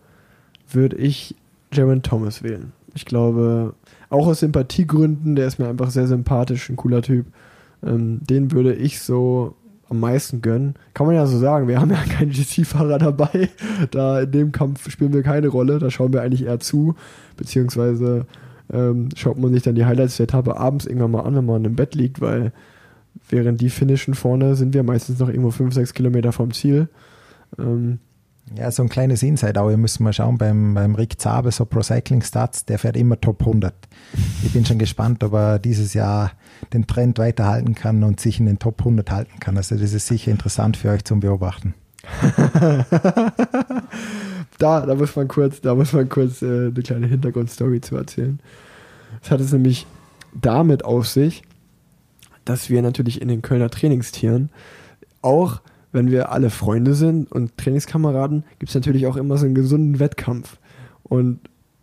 [0.70, 1.36] würde ich
[1.72, 2.74] Jaron Thomas wählen.
[2.94, 3.74] Ich glaube,
[4.10, 7.28] auch aus Sympathiegründen, der ist mir einfach sehr sympathisch, ein cooler Typ.
[7.84, 9.56] Ähm, den würde ich so
[9.90, 10.76] am meisten gönnen.
[10.94, 13.50] Kann man ja so sagen, wir haben ja keinen GC-Fahrer dabei.
[13.92, 16.96] Da in dem Kampf spielen wir keine Rolle, da schauen wir eigentlich eher zu,
[17.38, 18.26] beziehungsweise
[18.72, 21.66] ähm, schaut man sich dann die Highlights der Etappe abends irgendwann mal an, wenn man
[21.66, 22.54] im Bett liegt, weil
[23.30, 26.88] während die finishen vorne sind wir meistens noch irgendwo 5, 6 Kilometer vom Ziel.
[27.60, 28.00] Ähm,
[28.56, 29.70] ja, so ein kleines Insight auch.
[29.70, 33.20] Ihr müsst mal schauen beim, beim Rick Zabe, so Pro Cycling Stats, der fährt immer
[33.20, 33.74] Top 100.
[34.44, 36.32] Ich bin schon gespannt, ob er dieses Jahr
[36.74, 39.58] den Trend weiterhalten kann und sich in den Top 100 halten kann.
[39.58, 41.74] Also das ist sicher interessant für euch zum Beobachten.
[44.58, 48.40] da, da muss man kurz, da muss man kurz äh, eine kleine Hintergrundstory zu erzählen.
[49.24, 49.86] Es hat es nämlich
[50.34, 51.44] damit auf sich,
[52.44, 54.50] dass wir natürlich in den Kölner Trainingstieren
[55.22, 59.56] auch wenn wir alle Freunde sind und Trainingskameraden, gibt es natürlich auch immer so einen
[59.56, 60.58] gesunden Wettkampf.
[61.04, 61.40] Und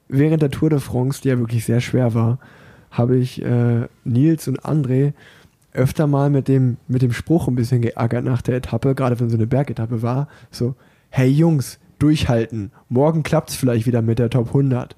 [0.08, 2.38] während der Tour de France, die ja wirklich sehr schwer war,
[2.90, 5.12] habe ich äh, Nils und André
[5.72, 9.30] öfter mal mit dem, mit dem Spruch ein bisschen geärgert nach der Etappe, gerade wenn
[9.30, 10.74] so eine Bergetappe war, so,
[11.10, 14.96] hey Jungs, durchhalten, morgen klappt es vielleicht wieder mit der Top 100.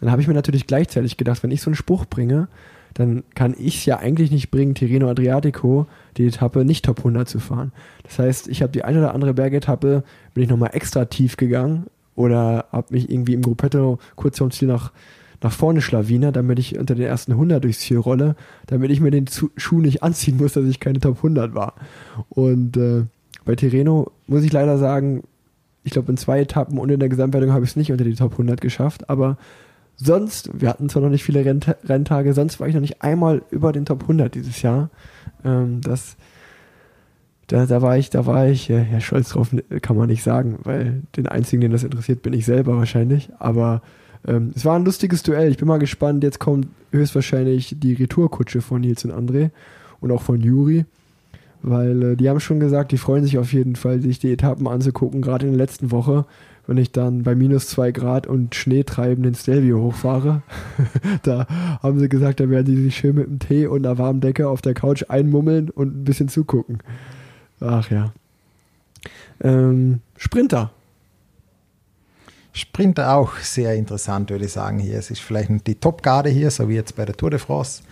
[0.00, 2.48] Dann habe ich mir natürlich gleichzeitig gedacht, wenn ich so einen Spruch bringe,
[2.94, 7.28] dann kann ich es ja eigentlich nicht bringen, Tirreno Adriatico, die Etappe nicht Top 100
[7.28, 7.72] zu fahren.
[8.02, 10.02] Das heißt, ich habe die eine oder andere Bergetappe,
[10.34, 14.68] bin ich nochmal extra tief gegangen oder habe mich irgendwie im Gruppetto kurz vorm Ziel
[14.68, 14.92] nach,
[15.40, 18.34] nach vorne schlawiner, damit ich unter den ersten 100 durchs Ziel rolle,
[18.66, 21.74] damit ich mir den Schuh nicht anziehen muss, dass ich keine Top 100 war.
[22.28, 23.04] Und äh,
[23.44, 25.22] bei Tirreno muss ich leider sagen,
[25.84, 28.14] ich glaube, in zwei Etappen und in der Gesamtwertung habe ich es nicht unter die
[28.14, 29.38] Top 100 geschafft, aber
[29.98, 33.42] sonst, wir hatten zwar noch nicht viele Rennt Renntage, sonst war ich noch nicht einmal
[33.50, 34.90] über den Top 100 dieses Jahr.
[35.44, 36.16] Ähm, das,
[37.48, 40.58] da, da war ich, da war ich äh, ja, stolz drauf, kann man nicht sagen,
[40.62, 43.30] weil den einzigen, den das interessiert, bin ich selber wahrscheinlich.
[43.38, 43.82] Aber
[44.26, 45.50] ähm, es war ein lustiges Duell.
[45.50, 46.22] Ich bin mal gespannt.
[46.24, 49.50] Jetzt kommt höchstwahrscheinlich die Retourkutsche von Nils und André
[50.00, 50.84] und auch von Juri
[51.62, 54.68] weil äh, die haben schon gesagt, die freuen sich auf jeden Fall, sich die Etappen
[54.68, 56.26] anzugucken, gerade in der letzten Woche,
[56.68, 60.42] wenn ich dann bei minus zwei Grad und Schneetreiben den Stelvio hochfahre.
[61.22, 61.46] da
[61.82, 64.48] haben sie gesagt, da werden die sich schön mit dem Tee und einer warmen Decke
[64.48, 66.82] auf der Couch einmummeln und ein bisschen zugucken.
[67.60, 68.12] Ach ja.
[69.40, 70.70] Ähm, Sprinter.
[72.52, 74.78] Sprinter auch sehr interessant, würde ich sagen.
[74.78, 77.82] Hier es ist vielleicht die Top-Garde hier, so wie jetzt bei der Tour de France.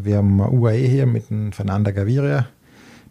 [0.00, 2.46] Wir haben UAE hier mit Fernanda Gaviria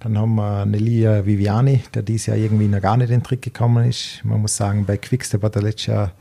[0.02, 3.44] dann haben wir Nelia Viviani, der dieses Jahr irgendwie noch gar nicht in den Trick
[3.44, 4.22] gekommen ist.
[4.24, 6.12] Man muss sagen, bei Quickstep hat er letztes Jahr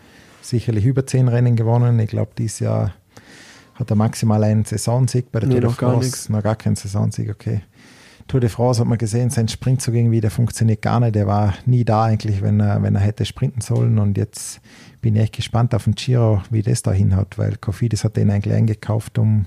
[0.42, 1.98] sicherlich über zehn Rennen gewonnen.
[1.98, 2.92] Ich glaube, dieses Jahr
[3.74, 5.32] hat er maximal einen Saisonsieg.
[5.32, 7.62] Bei der nee, Tour de France noch gar keinen Saisonsieg, okay.
[8.28, 11.14] Tour de France hat man gesehen, sein Sprintzug irgendwie, der funktioniert gar nicht.
[11.14, 13.98] Der war nie da eigentlich, wenn er, wenn er hätte sprinten sollen.
[13.98, 14.60] Und jetzt
[15.00, 18.30] bin ich echt gespannt auf den Giro, wie das da hinhaut, weil Kofidis hat den
[18.30, 19.46] eigentlich eingekauft, um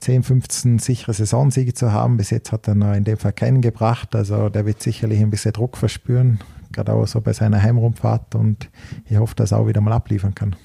[0.00, 2.16] 10, 15 sichere Saisonsiege zu haben.
[2.16, 4.14] Bis jetzt hat er noch in dem Fall keinen gebracht.
[4.16, 6.40] Also der wird sicherlich ein bisschen Druck verspüren,
[6.72, 8.34] gerade auch so bei seiner Heimrundfahrt.
[8.34, 8.70] Und
[9.08, 10.56] ich hoffe, dass er auch wieder mal abliefern kann.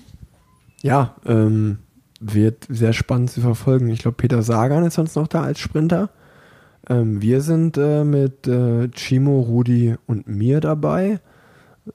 [0.81, 1.79] Ja, ähm,
[2.19, 3.89] wird sehr spannend zu verfolgen.
[3.89, 6.09] Ich glaube, Peter Sagan ist sonst noch da als Sprinter.
[6.87, 11.19] Ähm, wir sind äh, mit äh, Chimo, Rudi und mir dabei.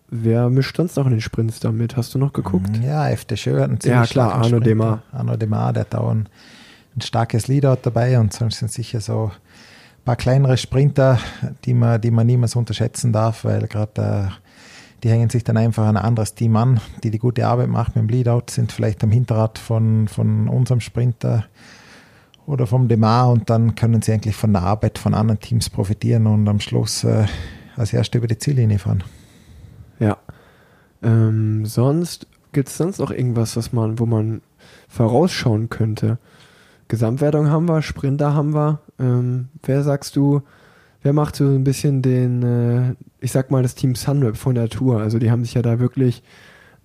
[0.09, 1.96] Wer mischt sonst noch in den Sprints damit?
[1.96, 2.81] Hast du noch geguckt?
[2.83, 5.03] Ja, FD Schö hat einen Ja, klar, Arno Demar.
[5.11, 6.31] Arno Demar, der dauernd
[6.96, 11.18] ein starkes Leadout dabei und sonst sind sicher so ein paar kleinere Sprinter,
[11.64, 14.50] die man, die man niemals unterschätzen darf, weil gerade äh,
[15.03, 17.96] die hängen sich dann einfach an ein anderes Team an, die die gute Arbeit macht
[17.96, 21.46] mit dem Leadout, sind vielleicht am Hinterrad von, von unserem Sprinter
[22.46, 26.26] oder vom Demar und dann können sie eigentlich von der Arbeit von anderen Teams profitieren
[26.26, 27.26] und am Schluss äh,
[27.76, 29.05] als Erste über die Ziellinie fahren.
[29.98, 30.18] Ja.
[31.03, 34.42] Ähm, sonst gibt es sonst noch irgendwas, was man, wo man
[34.88, 36.18] vorausschauen könnte?
[36.90, 38.81] Gesamtwertung haben wir, Sprinter haben wir.
[38.98, 40.42] Ähm, wer sagst du,
[41.03, 44.68] wer macht so ein bisschen den, äh, ich sag mal, das Team Sunweb von der
[44.68, 45.00] Tour?
[45.00, 46.22] Also die haben sich ja da wirklich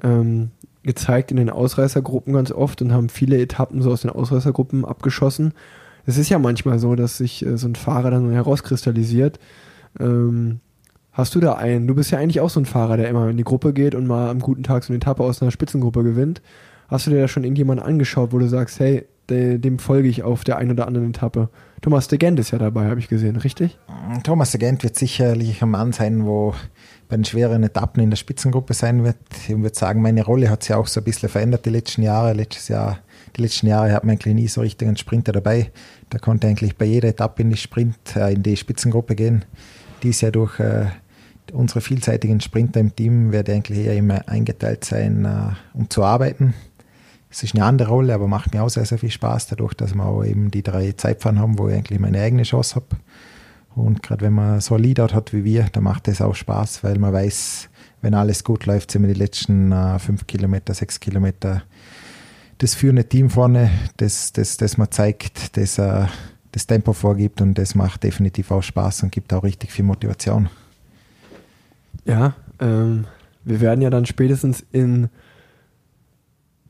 [0.02, 0.52] ähm,
[0.84, 5.54] gezeigt in den Ausreißergruppen ganz oft und haben viele Etappen so aus den Ausreißergruppen abgeschossen.
[6.06, 9.40] Es ist ja manchmal so, dass sich äh, so ein Fahrer dann herauskristallisiert.
[10.00, 10.60] Ähm,
[11.12, 11.88] hast du da einen?
[11.88, 14.06] Du bist ja eigentlich auch so ein Fahrer, der immer in die Gruppe geht und
[14.06, 16.44] mal am guten Tag so eine Etappe aus einer Spitzengruppe gewinnt.
[16.88, 20.44] Hast du dir da schon irgendjemanden angeschaut, wo du sagst, hey, dem folge ich auf
[20.44, 21.50] der einen oder anderen Etappe.
[21.82, 23.78] Thomas de Gent ist ja dabei, habe ich gesehen, richtig?
[24.24, 26.54] Thomas de Gent wird sicherlich ein Mann sein, wo
[27.10, 29.18] bei den schweren Etappen in der Spitzengruppe sein wird.
[29.48, 32.34] Ich würde sagen, meine Rolle hat sich auch so ein bisschen verändert die letzten Jahre.
[32.34, 33.00] Letztes Jahr,
[33.36, 35.72] die letzten Jahre hat man eigentlich nie so richtig einen Sprinter dabei.
[36.10, 39.46] Da konnte eigentlich bei jeder Etappe in die Sprint, äh, in die Spitzengruppe gehen.
[40.02, 40.86] Dies Jahr durch äh,
[41.52, 46.04] unsere vielseitigen Sprinter im Team werde ich eigentlich eher immer eingeteilt sein, äh, um zu
[46.04, 46.56] arbeiten
[47.36, 49.94] es ist eine andere Rolle, aber macht mir auch sehr, sehr viel Spaß, dadurch, dass
[49.94, 52.86] wir auch eben die drei Zeitfahren haben, wo ich eigentlich meine eigene Chance habe.
[53.76, 56.86] Und gerade wenn man so ein Leadout hat wie wir, dann macht es auch Spaß,
[56.86, 57.68] weil man weiß,
[58.02, 61.64] wenn alles gut läuft, sind wir die letzten äh, fünf Kilometer, sechs Kilometer
[62.60, 66.06] das führende Team vorne, das, das, das man zeigt, das äh,
[66.54, 70.48] das Tempo vorgibt und das macht definitiv auch Spaß und gibt auch richtig viel Motivation.
[72.06, 73.08] Ja, ähm,
[73.44, 75.10] wir werden ja dann spätestens in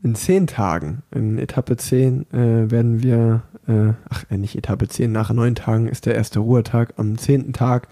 [0.05, 5.11] in zehn Tagen, in Etappe 10, äh, werden wir, äh, ach, äh, nicht Etappe 10,
[5.11, 6.93] nach neun Tagen ist der erste Ruhetag.
[6.97, 7.87] Am zehnten Tag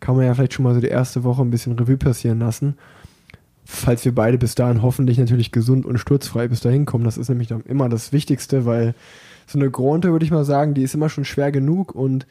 [0.00, 2.76] kann man ja vielleicht schon mal so die erste Woche ein bisschen Revue passieren lassen.
[3.64, 7.04] Falls wir beide bis dahin hoffentlich natürlich gesund und sturzfrei bis dahin kommen.
[7.04, 8.96] Das ist nämlich dann immer das Wichtigste, weil
[9.46, 12.26] so eine Gronte, würde ich mal sagen, die ist immer schon schwer genug und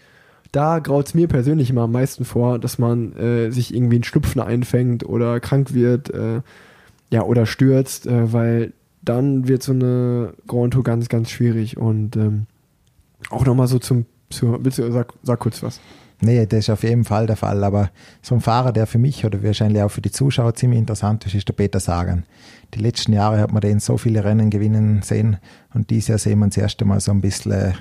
[0.52, 4.04] da graut es mir persönlich immer am meisten vor, dass man äh, sich irgendwie einen
[4.04, 6.42] Schnupfen einfängt oder krank wird, äh,
[7.12, 11.78] ja, oder stürzt, äh, weil dann wird so eine Grand Tour ganz, ganz schwierig.
[11.78, 12.46] Und ähm,
[13.30, 15.80] auch nochmal so zum, zu, bitte sag, sag kurz was.
[16.24, 17.64] Nee, das ist auf jeden Fall der Fall.
[17.64, 17.90] Aber
[18.22, 21.34] so ein Fahrer, der für mich oder wahrscheinlich auch für die Zuschauer ziemlich interessant ist,
[21.34, 22.26] ist der Peter Sagan.
[22.76, 25.38] Die letzten Jahre hat man den so viele Rennen gewinnen sehen
[25.74, 27.74] und dieses Jahr sehen wir das erste Mal so ein bisschen,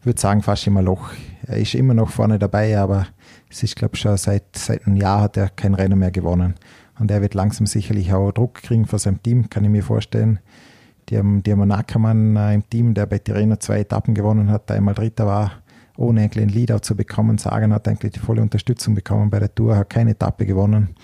[0.00, 1.10] ich würde sagen, fast immer Loch.
[1.46, 3.08] Er ist immer noch vorne dabei, aber
[3.50, 6.54] es ist, glaube ich, schon seit, seit einem Jahr hat er kein Rennen mehr gewonnen.
[6.98, 10.38] Und er wird langsam sicherlich auch Druck kriegen von seinem Team, kann ich mir vorstellen.
[11.08, 14.50] Die haben, die haben einen Ackermann äh, im Team, der bei Tirreno zwei Etappen gewonnen
[14.50, 15.52] hat, der einmal Dritter war,
[15.96, 17.38] ohne eigentlich ein Leadout zu bekommen.
[17.38, 20.94] Sagan hat eigentlich die volle Unterstützung bekommen bei der Tour, hat keine Etappe gewonnen.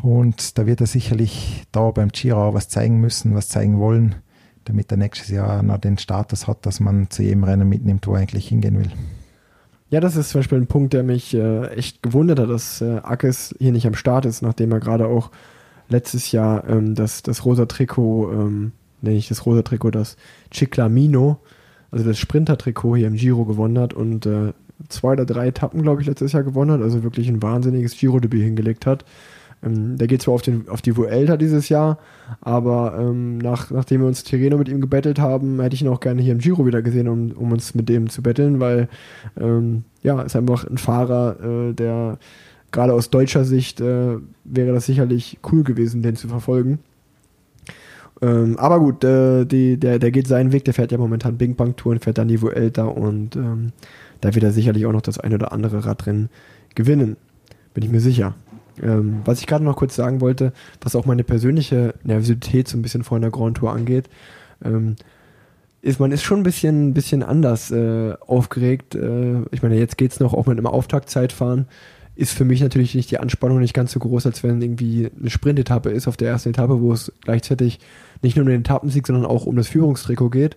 [0.00, 4.14] Und da wird er sicherlich da beim Giro auch was zeigen müssen, was zeigen wollen,
[4.64, 8.14] damit er nächstes Jahr noch den Status hat, dass man zu jedem Rennen mitnimmt, wo
[8.14, 8.92] er eigentlich hingehen will.
[9.90, 12.98] Ja, das ist zum Beispiel ein Punkt, der mich äh, echt gewundert hat, dass äh,
[13.02, 15.30] Ackes hier nicht am Start ist, nachdem er gerade auch
[15.88, 20.16] letztes Jahr ähm, das, das rosa Trikot, ähm, nenne ich das rosa Trikot, das
[20.52, 21.38] Ciclamino,
[21.90, 24.52] also das Sprinter-Trikot hier im Giro gewonnen hat und äh,
[24.90, 28.42] zwei oder drei Etappen, glaube ich, letztes Jahr gewonnen hat, also wirklich ein wahnsinniges Giro-Debüt
[28.42, 29.06] hingelegt hat.
[29.62, 31.98] Ähm, der geht zwar auf, den, auf die Vuelta dieses Jahr,
[32.40, 36.00] aber ähm, nach, nachdem wir uns Tireno mit ihm gebettelt haben, hätte ich ihn auch
[36.00, 38.88] gerne hier im Giro wieder gesehen, um, um uns mit dem zu betteln, weil
[39.38, 42.18] ähm, ja, ist einfach ein Fahrer, äh, der
[42.70, 46.78] gerade aus deutscher Sicht äh, wäre das sicherlich cool gewesen, den zu verfolgen.
[48.20, 51.54] Ähm, aber gut, äh, die, der, der geht seinen Weg, der fährt ja momentan Bing
[51.54, 53.72] Bang Touren, fährt dann die Vuelta und ähm,
[54.20, 56.28] da wird er sicherlich auch noch das ein oder andere Radrennen
[56.74, 57.16] gewinnen.
[57.74, 58.34] Bin ich mir sicher.
[58.82, 62.82] Ähm, was ich gerade noch kurz sagen wollte, was auch meine persönliche Nervosität so ein
[62.82, 64.08] bisschen vor einer Grand Tour angeht,
[64.64, 64.96] ähm,
[65.80, 68.94] ist, man ist schon ein bisschen, bisschen anders äh, aufgeregt.
[68.94, 71.66] Äh, ich meine, jetzt geht es noch auch mit einem Auftaktzeitfahren.
[72.16, 75.30] Ist für mich natürlich nicht die Anspannung nicht ganz so groß, als wenn irgendwie eine
[75.30, 77.78] Sprintetappe ist auf der ersten Etappe, wo es gleichzeitig
[78.22, 80.56] nicht nur um den Etappensieg, sondern auch um das Führungstrikot geht.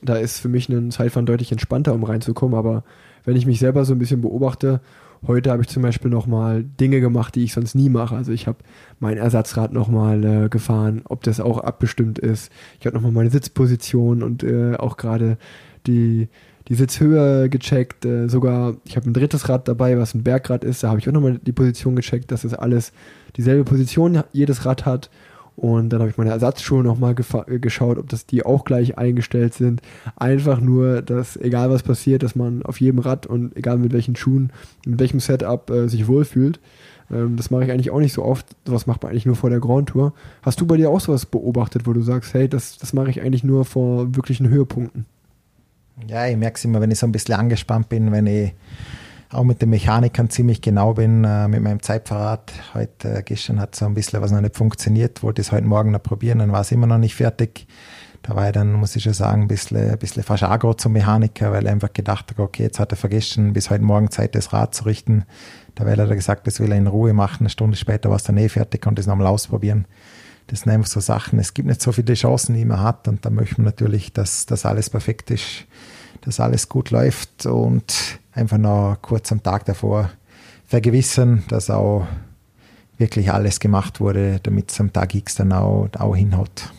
[0.00, 2.56] Da ist für mich ein Zeitfahren deutlich entspannter, um reinzukommen.
[2.56, 2.84] Aber
[3.24, 4.80] wenn ich mich selber so ein bisschen beobachte
[5.24, 8.16] Heute habe ich zum Beispiel nochmal Dinge gemacht, die ich sonst nie mache.
[8.16, 8.58] Also ich habe
[8.98, 12.50] mein Ersatzrad nochmal äh, gefahren, ob das auch abbestimmt ist.
[12.80, 15.38] Ich habe nochmal meine Sitzposition und äh, auch gerade
[15.86, 16.28] die,
[16.66, 18.04] die Sitzhöhe gecheckt.
[18.04, 20.82] Äh, sogar, ich habe ein drittes Rad dabei, was ein Bergrad ist.
[20.82, 22.92] Da habe ich auch nochmal die Position gecheckt, dass es alles
[23.36, 25.08] dieselbe Position jedes Rad hat.
[25.56, 29.82] Und dann habe ich meine Ersatzschuhe nochmal geschaut, ob das die auch gleich eingestellt sind.
[30.16, 34.16] Einfach nur, dass egal was passiert, dass man auf jedem Rad und egal mit welchen
[34.16, 34.50] Schuhen,
[34.86, 36.58] mit welchem Setup äh, sich wohlfühlt.
[37.10, 38.46] Ähm, das mache ich eigentlich auch nicht so oft.
[38.66, 40.14] Sowas macht man eigentlich nur vor der Grand Tour.
[40.42, 43.20] Hast du bei dir auch sowas beobachtet, wo du sagst, hey, das, das mache ich
[43.20, 45.06] eigentlich nur vor wirklichen Höhepunkten?
[46.08, 48.54] Ja, ich merke es immer, wenn ich so ein bisschen angespannt bin, wenn ich
[49.32, 52.52] auch mit den Mechanikern ziemlich genau bin, äh, mit meinem Zeitverrat.
[52.74, 55.90] Heute, äh, gestern hat so ein bisschen was noch nicht funktioniert, wollte es heute Morgen
[55.90, 57.66] noch probieren, dann war es immer noch nicht fertig.
[58.22, 60.92] Da war ich dann, muss ich schon sagen, ein bisschen, ein bisschen fast agro zum
[60.92, 64.36] Mechaniker, weil er einfach gedacht hat, okay, jetzt hat er vergessen, bis heute Morgen Zeit,
[64.36, 65.24] das Rad zu richten.
[65.74, 67.40] Da hat er gesagt, das will er in Ruhe machen.
[67.40, 69.86] Eine Stunde später war es dann eh fertig, konnte es nochmal ausprobieren.
[70.46, 71.40] Das sind einfach so Sachen.
[71.40, 74.46] Es gibt nicht so viele Chancen, die man hat und da möchte man natürlich, dass
[74.46, 75.66] das alles perfekt ist,
[76.20, 80.10] dass alles gut läuft und einfach noch kurz am Tag davor
[80.66, 82.06] vergewissern, dass auch
[82.98, 86.70] wirklich alles gemacht wurde, damit es am Tag X dann auch, auch hinhaut.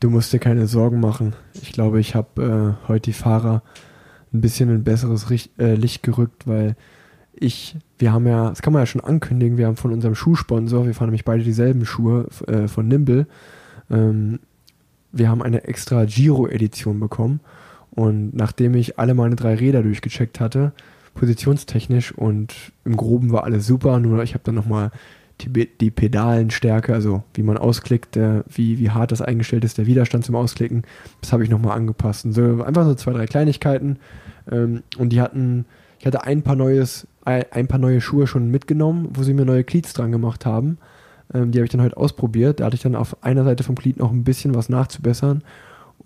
[0.00, 1.34] Du musst dir keine Sorgen machen.
[1.54, 3.62] Ich glaube, ich habe äh, heute die Fahrer
[4.32, 6.76] ein bisschen ein besseres Richt, äh, Licht gerückt, weil
[7.32, 10.86] ich, wir haben ja, das kann man ja schon ankündigen, wir haben von unserem Schuhsponsor,
[10.86, 13.26] wir fahren nämlich beide dieselben Schuhe äh, von Nimble,
[13.90, 14.40] ähm,
[15.12, 17.40] wir haben eine extra Giro-Edition bekommen
[17.96, 20.72] und nachdem ich alle meine drei Räder durchgecheckt hatte,
[21.14, 22.54] positionstechnisch und
[22.84, 24.92] im Groben war alles super, nur ich habe dann nochmal
[25.40, 30.24] die, die Pedalenstärke, also wie man ausklickt, wie, wie hart das eingestellt ist, der Widerstand
[30.24, 30.82] zum Ausklicken,
[31.20, 32.24] das habe ich nochmal angepasst.
[32.26, 33.98] Und so einfach so zwei, drei Kleinigkeiten.
[34.50, 35.64] Ähm, und die hatten,
[35.98, 39.64] ich hatte ein paar neues, ein paar neue Schuhe schon mitgenommen, wo sie mir neue
[39.64, 40.78] Cleats dran gemacht haben.
[41.34, 42.60] Ähm, die habe ich dann heute ausprobiert.
[42.60, 45.42] Da hatte ich dann auf einer Seite vom Glied noch ein bisschen was nachzubessern.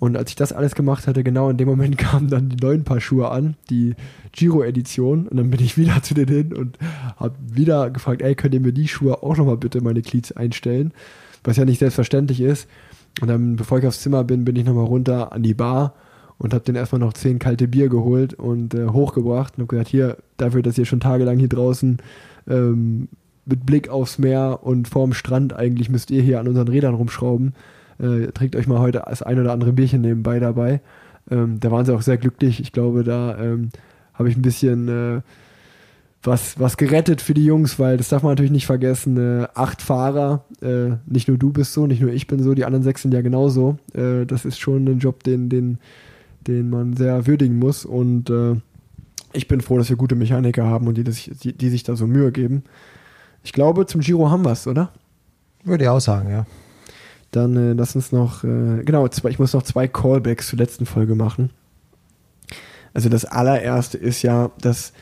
[0.01, 2.85] Und als ich das alles gemacht hatte, genau in dem Moment kamen dann die neuen
[2.85, 3.95] Paar Schuhe an, die
[4.33, 5.29] Giro-Edition.
[5.29, 6.79] Und dann bin ich wieder zu denen hin und
[7.17, 10.93] habe wieder gefragt, ey, könnt ihr mir die Schuhe auch nochmal bitte meine Cleats einstellen?
[11.45, 12.67] Was ja nicht selbstverständlich ist.
[13.21, 15.95] Und dann, bevor ich aufs Zimmer bin, bin ich nochmal runter an die Bar
[16.39, 19.89] und habe dann erstmal noch zehn kalte Bier geholt und äh, hochgebracht und habe gesagt,
[19.89, 21.99] hier, dafür, dass ihr schon tagelang hier draußen
[22.49, 23.09] ähm,
[23.45, 27.53] mit Blick aufs Meer und vorm Strand eigentlich müsst ihr hier an unseren Rädern rumschrauben
[28.01, 30.81] äh, trinkt euch mal heute das ein oder andere Bierchen nebenbei dabei.
[31.31, 32.61] Ähm, da waren sie auch sehr glücklich.
[32.61, 33.71] Ich glaube, da ähm,
[34.15, 35.21] habe ich ein bisschen äh,
[36.23, 39.17] was, was gerettet für die Jungs, weil das darf man natürlich nicht vergessen.
[39.17, 42.65] Äh, acht Fahrer, äh, nicht nur du bist so, nicht nur ich bin so, die
[42.65, 43.79] anderen sechs sind ja genauso.
[43.95, 45.79] Äh, das ist schon ein Job, den, den,
[46.47, 47.85] den man sehr würdigen muss.
[47.85, 48.57] Und äh,
[49.33, 52.07] ich bin froh, dass wir gute Mechaniker haben und die, die, die sich da so
[52.07, 52.65] Mühe geben.
[53.43, 54.91] Ich glaube, zum Giro haben wir es, oder?
[55.65, 56.47] Würde ich auch sagen, ja.
[57.31, 60.87] Dann äh, lass uns noch, äh, genau, zwei, ich muss noch zwei Callbacks zur letzten
[60.87, 61.51] Folge machen.
[62.93, 64.93] Also das allererste ist ja, dass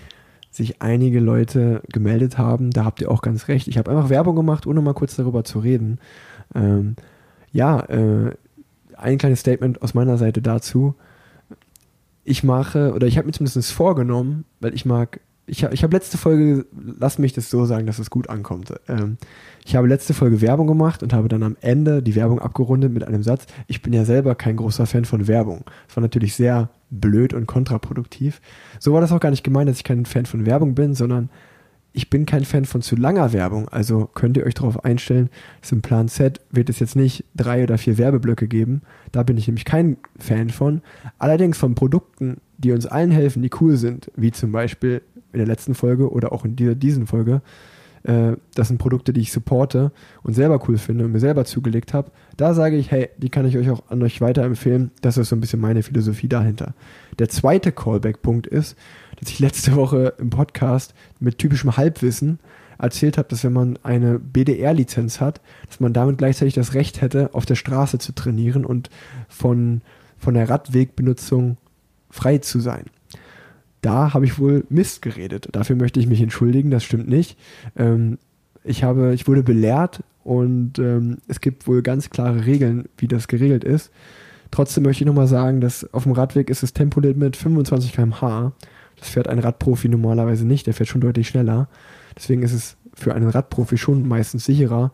[0.50, 2.70] sich einige Leute gemeldet haben.
[2.70, 3.68] Da habt ihr auch ganz recht.
[3.68, 5.98] Ich habe einfach Werbung gemacht, ohne mal kurz darüber zu reden.
[6.54, 6.96] Ähm,
[7.52, 8.32] ja, äh,
[8.96, 10.94] ein kleines Statement aus meiner Seite dazu.
[12.24, 16.18] Ich mache, oder ich habe mir zumindest vorgenommen, weil ich mag ich, ich habe letzte
[16.18, 16.66] Folge,
[16.98, 18.72] lass mich das so sagen, dass es gut ankommt.
[18.88, 19.16] Ähm,
[19.64, 23.04] ich habe letzte Folge Werbung gemacht und habe dann am Ende die Werbung abgerundet mit
[23.04, 23.46] einem Satz.
[23.66, 25.64] Ich bin ja selber kein großer Fan von Werbung.
[25.86, 28.40] Das war natürlich sehr blöd und kontraproduktiv.
[28.78, 31.30] So war das auch gar nicht gemeint, dass ich kein Fan von Werbung bin, sondern
[31.92, 33.68] ich bin kein Fan von zu langer Werbung.
[33.68, 35.30] Also könnt ihr euch darauf einstellen,
[35.60, 38.82] dass im Plan Z wird es jetzt nicht drei oder vier Werbeblöcke geben.
[39.10, 40.82] Da bin ich nämlich kein Fan von.
[41.18, 45.02] Allerdings von Produkten, die uns allen helfen, die cool sind, wie zum Beispiel
[45.32, 47.42] in der letzten Folge oder auch in dieser diesen Folge,
[48.04, 51.94] äh, das sind Produkte, die ich supporte und selber cool finde und mir selber zugelegt
[51.94, 52.10] habe.
[52.36, 54.90] Da sage ich, hey, die kann ich euch auch an euch weiterempfehlen.
[55.00, 56.74] Das ist so ein bisschen meine Philosophie dahinter.
[57.18, 58.76] Der zweite Callback-Punkt ist,
[59.18, 62.38] dass ich letzte Woche im Podcast mit typischem Halbwissen
[62.78, 67.34] erzählt habe, dass wenn man eine BDR-Lizenz hat, dass man damit gleichzeitig das Recht hätte,
[67.34, 68.88] auf der Straße zu trainieren und
[69.28, 69.82] von,
[70.16, 71.56] von der Radwegbenutzung
[72.08, 72.84] frei zu sein
[73.80, 75.48] da habe ich wohl Mist geredet.
[75.52, 77.38] Dafür möchte ich mich entschuldigen, das stimmt nicht.
[77.76, 78.18] Ähm,
[78.64, 83.28] ich, habe, ich wurde belehrt und ähm, es gibt wohl ganz klare Regeln, wie das
[83.28, 83.90] geregelt ist.
[84.50, 88.52] Trotzdem möchte ich nochmal sagen, dass auf dem Radweg ist das Tempolimit 25 km/h.
[88.96, 91.68] Das fährt ein Radprofi normalerweise nicht, der fährt schon deutlich schneller.
[92.16, 94.92] Deswegen ist es für einen Radprofi schon meistens sicherer.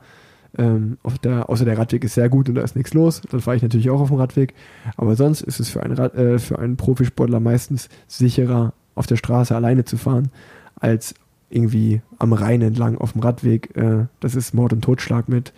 [0.56, 3.22] Ähm, der, außer der Radweg ist sehr gut und da ist nichts los.
[3.30, 4.54] Dann fahre ich natürlich auch auf dem Radweg.
[4.96, 9.16] Aber sonst ist es für einen, Rad, äh, für einen Profisportler meistens sicherer, auf der
[9.16, 10.30] Straße alleine zu fahren,
[10.76, 11.14] als
[11.50, 13.76] irgendwie am Rhein entlang auf dem Radweg.
[13.76, 15.52] Äh, das ist Mord und Totschlag mit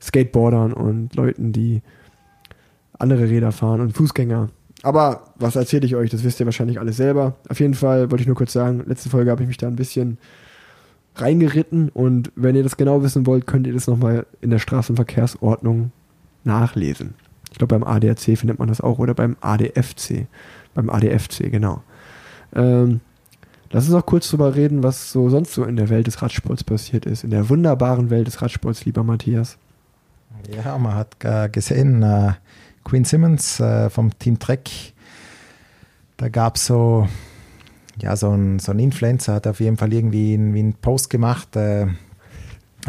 [0.00, 1.82] Skateboardern und Leuten, die
[2.98, 4.48] andere Räder fahren und Fußgänger.
[4.82, 6.10] Aber was erzähle ich euch?
[6.10, 7.34] Das wisst ihr wahrscheinlich alles selber.
[7.48, 9.76] Auf jeden Fall wollte ich nur kurz sagen, letzte Folge habe ich mich da ein
[9.76, 10.18] bisschen
[11.20, 15.92] reingeritten und wenn ihr das genau wissen wollt, könnt ihr das nochmal in der Straßenverkehrsordnung
[16.44, 17.14] nachlesen.
[17.50, 20.26] Ich glaube, beim ADAC findet man das auch oder beim ADFC.
[20.74, 21.82] Beim ADFC, genau.
[22.54, 23.00] Ähm,
[23.70, 26.64] lass uns auch kurz drüber reden, was so sonst so in der Welt des Radsports
[26.64, 27.24] passiert ist.
[27.24, 29.56] In der wunderbaren Welt des Radsports, lieber Matthias.
[30.54, 32.32] Ja, man hat äh, gesehen, äh,
[32.84, 34.70] Queen Simmons äh, vom Team Trek,
[36.18, 37.08] da gab es so,
[38.00, 41.56] ja, so ein, so ein Influencer, hat auf jeden Fall irgendwie einen, Post gemacht.
[41.56, 41.86] Äh,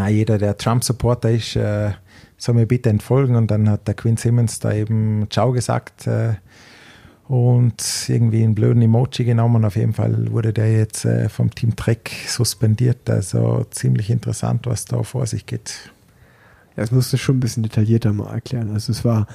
[0.10, 1.92] jeder, der Trump-Supporter ist, äh,
[2.38, 3.36] soll mir bitte entfolgen.
[3.36, 6.36] Und dann hat der Queen Simmons da eben Ciao gesagt äh,
[7.28, 9.66] und irgendwie einen blöden Emoji genommen.
[9.66, 13.10] Auf jeden Fall wurde der jetzt äh, vom Team Trek suspendiert.
[13.10, 15.92] Also ziemlich interessant, was da vor sich geht.
[16.76, 18.72] Ja, das musst du schon ein bisschen detaillierter mal erklären.
[18.72, 19.26] Also es war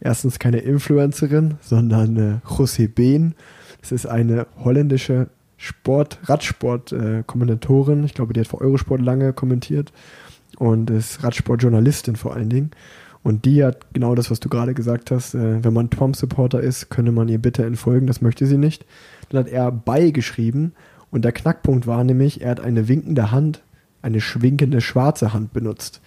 [0.00, 3.34] erstens keine Influencerin, sondern äh, José Behn.
[3.82, 8.04] Es ist eine holländische Sport, Radsport-Kommentatorin.
[8.04, 9.92] Ich glaube, die hat für Eurosport lange kommentiert
[10.56, 12.70] und ist Radsportjournalistin vor allen Dingen.
[13.22, 15.34] Und die hat genau das, was du gerade gesagt hast.
[15.34, 18.06] Äh, wenn man Trump-Supporter ist, könne man ihr bitte entfolgen.
[18.06, 18.84] Das möchte sie nicht.
[19.28, 20.72] Dann hat er beigeschrieben.
[21.10, 23.62] Und der Knackpunkt war nämlich, er hat eine winkende Hand,
[24.00, 26.00] eine schwinkende schwarze Hand benutzt.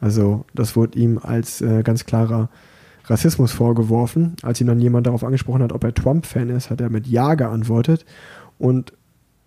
[0.00, 2.48] Also das wurde ihm als äh, ganz klarer
[3.04, 4.36] Rassismus vorgeworfen.
[4.42, 7.34] Als ihn dann jemand darauf angesprochen hat, ob er Trump-Fan ist, hat er mit Ja
[7.34, 8.04] geantwortet.
[8.58, 8.92] Und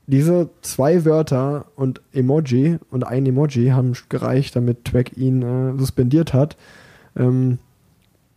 [0.08, 6.34] diese zwei Wörter und Emoji und ein Emoji haben gereicht, damit Track ihn äh, suspendiert
[6.34, 6.58] hat
[7.16, 7.60] ähm,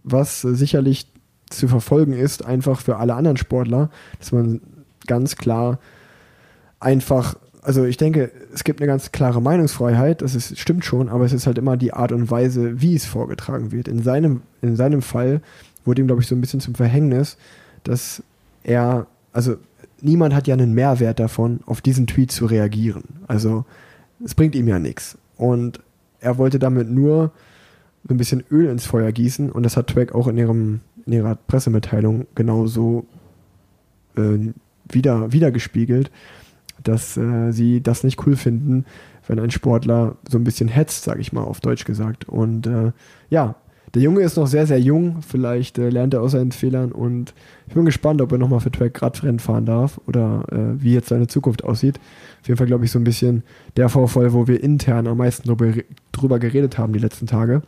[0.04, 1.06] was sicherlich
[1.50, 4.60] zu verfolgen ist, einfach für alle anderen Sportler, dass man
[5.06, 5.78] ganz klar
[6.80, 7.36] einfach,
[7.68, 11.34] also ich denke, es gibt eine ganz klare Meinungsfreiheit, das ist, stimmt schon, aber es
[11.34, 13.88] ist halt immer die Art und Weise, wie es vorgetragen wird.
[13.88, 15.42] In seinem, in seinem Fall
[15.84, 17.36] wurde ihm, glaube ich, so ein bisschen zum Verhängnis,
[17.84, 18.22] dass
[18.64, 19.56] er, also
[20.00, 23.04] niemand hat ja einen Mehrwert davon, auf diesen Tweet zu reagieren.
[23.26, 23.66] Also
[24.24, 25.18] es bringt ihm ja nichts.
[25.36, 25.80] Und
[26.20, 27.32] er wollte damit nur
[28.08, 31.12] so ein bisschen Öl ins Feuer gießen und das hat Track auch in, ihrem, in
[31.12, 33.04] ihrer Pressemitteilung genauso
[34.16, 34.54] äh,
[34.88, 36.10] wieder, wiedergespiegelt,
[36.82, 38.84] dass äh, sie das nicht cool finden,
[39.26, 42.28] wenn ein Sportler so ein bisschen hetzt, sage ich mal auf Deutsch gesagt.
[42.28, 42.92] Und äh,
[43.30, 43.56] ja,
[43.94, 45.22] der Junge ist noch sehr, sehr jung.
[45.22, 47.34] Vielleicht äh, lernt er aus seinen Fehlern und
[47.66, 51.08] ich bin gespannt, ob er nochmal für Track Radrennen fahren darf oder äh, wie jetzt
[51.08, 51.98] seine Zukunft aussieht.
[52.40, 53.42] Auf jeden Fall, glaube ich, so ein bisschen
[53.76, 55.72] der Vorfall, wo wir intern am meisten drüber,
[56.12, 57.62] drüber geredet haben die letzten Tage.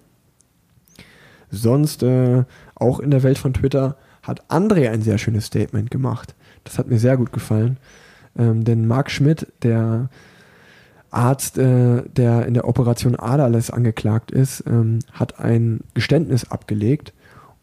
[1.51, 2.45] Sonst, äh,
[2.75, 6.35] auch in der Welt von Twitter, hat André ein sehr schönes Statement gemacht.
[6.65, 7.79] Das hat mir sehr gut gefallen.
[8.39, 10.09] Ähm, denn Marc Schmidt, der
[11.11, 17.13] Arzt, äh, der in der Operation Aderles angeklagt ist, ähm, hat ein Geständnis abgelegt.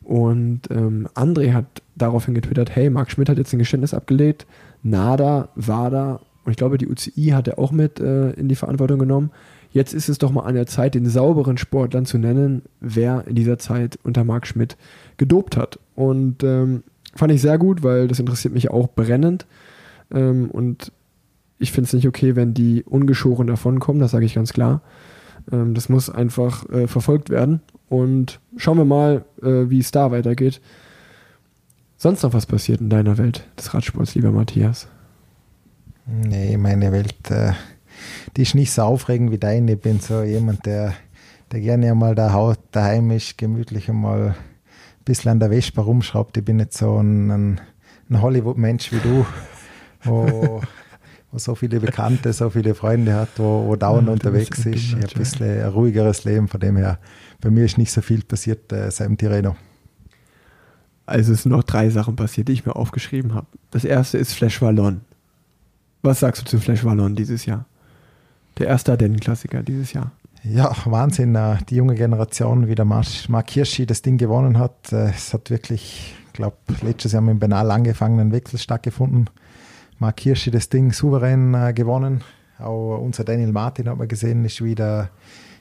[0.03, 1.65] Und ähm, André hat
[1.95, 4.45] daraufhin getwittert, hey, Marc Schmidt hat jetzt ein Geständnis abgelegt,
[4.83, 8.99] NADA, WADA und ich glaube, die UCI hat er auch mit äh, in die Verantwortung
[8.99, 9.31] genommen.
[9.73, 13.35] Jetzt ist es doch mal an der Zeit, den sauberen Sportlern zu nennen, wer in
[13.35, 14.77] dieser Zeit unter Marc Schmidt
[15.17, 15.77] gedopt hat.
[15.93, 19.45] Und ähm, fand ich sehr gut, weil das interessiert mich auch brennend.
[20.11, 20.91] Ähm, und
[21.59, 24.81] ich finde es nicht okay, wenn die ungeschoren davonkommen, das sage ich ganz klar.
[25.51, 27.61] Ähm, das muss einfach äh, verfolgt werden.
[27.89, 30.61] Und schauen wir mal, äh, wie es da weitergeht.
[31.97, 34.87] Sonst noch was passiert in deiner Welt des Radsports, lieber Matthias?
[36.05, 37.53] Nee, meine Welt, äh,
[38.35, 39.73] die ist nicht so aufregend wie deine.
[39.73, 40.93] Ich bin so jemand, der,
[41.51, 44.35] der gerne einmal da daheim ist, gemütlich einmal ein
[45.05, 46.37] bisschen an der Vespa rumschraubt.
[46.37, 47.61] Ich bin nicht so ein, ein,
[48.09, 49.25] ein Hollywood-Mensch wie du,
[50.07, 50.61] wo,
[51.31, 54.67] wo so viele Bekannte, so viele Freunde hat, wo, wo dauernd ja, unterwegs ist.
[54.67, 56.99] Ich habe ein bisschen ein ruhigeres Leben, von dem her,
[57.41, 59.55] bei mir ist nicht so viel passiert äh, seit dem Tirreno.
[61.05, 63.47] Also es sind noch drei Sachen passiert, die ich mir aufgeschrieben habe.
[63.71, 65.01] Das erste ist Flash Wallon.
[66.01, 67.65] Was sagst du zu Flash Wallon dieses Jahr?
[68.57, 70.11] Der erste Ardennen-Klassiker dieses Jahr.
[70.43, 71.35] Ja, Wahnsinn.
[71.35, 74.91] Äh, die junge Generation, wie der Mark Hirschi das Ding gewonnen hat.
[74.91, 79.29] Äh, es hat wirklich, ich glaube, letztes Jahr mit Benal angefangen, einen Wechsel stattgefunden.
[79.99, 82.23] Mark Hirschi das Ding souverän äh, gewonnen.
[82.59, 85.09] Auch unser Daniel Martin hat man gesehen, ist wieder,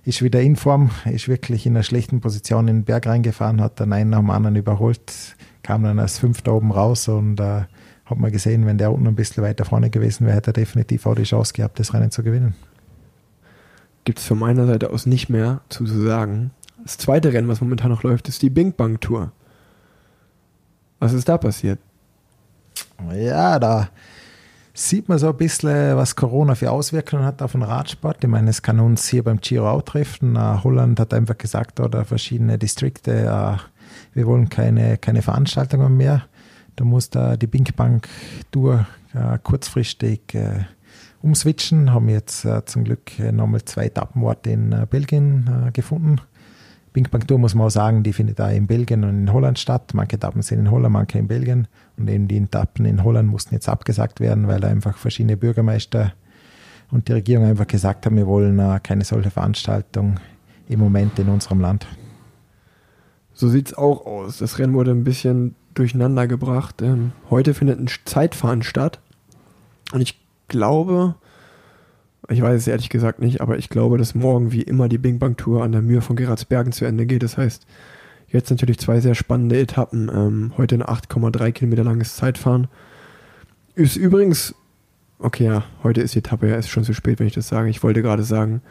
[0.05, 3.81] ist wieder in Form, ist wirklich in einer schlechten Position in den Berg reingefahren, hat
[3.81, 7.65] dann einen nach dem anderen überholt, kam dann als Fünfter oben raus und äh,
[8.05, 11.07] hat man gesehen, wenn der unten ein bisschen weiter vorne gewesen wäre, hätte er definitiv
[11.07, 12.55] auch die Chance gehabt, das Rennen zu gewinnen.
[14.05, 16.53] Gibt es von meiner Seite aus nicht mehr zu sagen.
[16.83, 19.33] Das zweite Rennen, was momentan noch läuft, ist die Bing Bang Tour.
[21.01, 21.81] Was ist da passiert?
[23.13, 23.89] Ja, da
[24.77, 28.23] sieht man so ein bisschen, was Corona für Auswirkungen hat auf den Radsport.
[28.23, 30.37] Ich meine, es kann uns hier beim Giro auch treffen.
[30.37, 33.59] Uh, Holland hat einfach gesagt, oder verschiedene Distrikte, uh,
[34.13, 36.27] wir wollen keine, keine Veranstaltungen mehr.
[36.77, 38.07] Da muss da die Bing Bang
[38.51, 40.37] Tour uh, kurzfristig
[41.23, 41.93] umswitchen.
[41.93, 46.21] Haben jetzt zum Glück nochmal zwei Etappenorte in Belgien gefunden.
[46.93, 49.59] Bing Bang Tour muss man auch sagen, die findet da in Belgien und in Holland
[49.59, 49.93] statt.
[49.95, 51.67] Manche Etappen sind in Holland, manche in Belgien.
[51.97, 56.13] Und eben die Etappen in Holland mussten jetzt abgesagt werden, weil einfach verschiedene Bürgermeister
[56.91, 60.21] und die Regierung einfach gesagt haben, wir wollen uh, keine solche Veranstaltung
[60.69, 61.87] im Moment in unserem Land.
[63.33, 64.39] So sieht es auch aus.
[64.39, 66.81] Das Rennen wurde ein bisschen durcheinander gebracht.
[66.83, 69.01] Ähm, heute findet ein Zeitfahren statt.
[69.93, 70.19] Und ich
[70.49, 71.17] glaube,
[72.29, 75.19] ich weiß es ehrlich gesagt nicht, aber ich glaube, dass morgen wie immer die Bing
[75.19, 77.23] Bang Tour an der Mühe von Geratsbergen zu Ende geht.
[77.23, 77.67] Das heißt,
[78.29, 80.11] jetzt natürlich zwei sehr spannende Etappen.
[80.13, 82.69] Ähm, heute ein 8,3 Kilometer langes Zeitfahren.
[83.75, 84.55] Ist übrigens,
[85.19, 87.69] okay, ja, heute ist die Etappe ja ist schon zu spät, wenn ich das sage.
[87.69, 88.63] Ich wollte gerade sagen,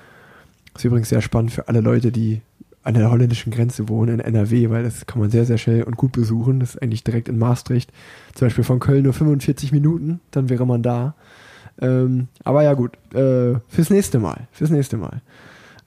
[0.75, 2.41] ist übrigens sehr spannend für alle Leute, die
[2.83, 5.97] an der holländischen Grenze wohnen, in NRW, weil das kann man sehr, sehr schnell und
[5.97, 6.59] gut besuchen.
[6.59, 7.91] Das ist eigentlich direkt in Maastricht.
[8.35, 11.15] Zum Beispiel von Köln nur 45 Minuten, dann wäre man da.
[11.81, 12.97] Ähm, aber ja, gut.
[13.13, 14.47] Äh, fürs nächste Mal.
[14.51, 15.21] Fürs nächste Mal.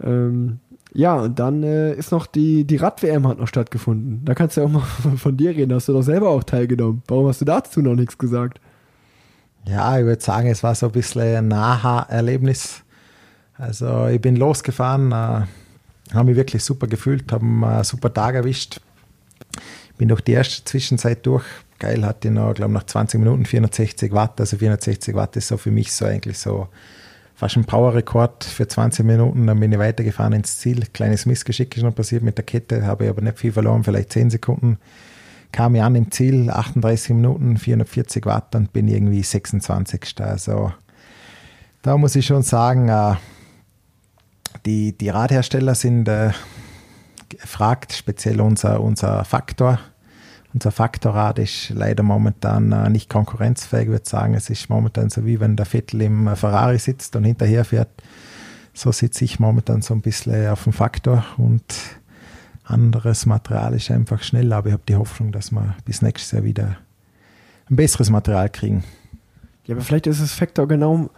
[0.03, 0.59] Ähm,
[0.95, 4.24] ja, und dann äh, ist noch die, die Rad-WM hat noch stattgefunden.
[4.24, 4.82] Da kannst du ja auch mal
[5.16, 5.74] von dir reden.
[5.74, 7.03] Hast du doch selber auch teilgenommen.
[7.07, 8.61] Warum hast du dazu noch nichts gesagt?
[9.66, 12.82] Ja, ich würde sagen, es war so ein bisschen ein Aha-Erlebnis.
[13.55, 15.45] Also, ich bin losgefahren, äh,
[16.14, 18.80] habe mich wirklich super gefühlt, habe einen super Tag erwischt.
[19.99, 21.45] Bin durch die erste Zwischenzeit durch,
[21.78, 24.41] geil, hatte ich noch, glaube nach 20 Minuten 460 Watt.
[24.41, 26.68] Also 460 Watt ist so für mich so eigentlich so
[27.39, 29.47] fast ein Powerrekord für 20 Minuten.
[29.47, 30.84] Dann bin ich weitergefahren ins Ziel.
[30.93, 34.12] Kleines Missgeschick ist noch passiert mit der Kette, habe ich aber nicht viel verloren, vielleicht
[34.12, 34.78] 10 Sekunden.
[35.53, 40.20] Kam ich an im Ziel, 38 Minuten, 440 Watt und bin irgendwie 26.
[40.20, 40.72] Also
[41.82, 43.14] da muss ich schon sagen, äh,
[44.66, 46.32] die, die Radhersteller sind äh,
[47.28, 49.78] gefragt, speziell unser, unser Faktor
[50.55, 53.85] unser Faktorrad ist leider momentan äh, nicht konkurrenzfähig.
[53.85, 57.17] Ich würde sagen, es ist momentan so wie wenn der Vettel im äh, Ferrari sitzt
[57.17, 57.91] und hinterher fährt.
[58.73, 61.65] So sitze ich momentan so ein bisschen auf dem Faktor und
[62.65, 66.45] anderes Material ist einfach schnell, aber ich habe die Hoffnung, dass wir bis nächstes Jahr
[66.45, 66.77] wieder
[67.71, 68.85] ein besseres Material kriegen.
[69.65, 71.11] Ja, aber vielleicht ist das Faktor genau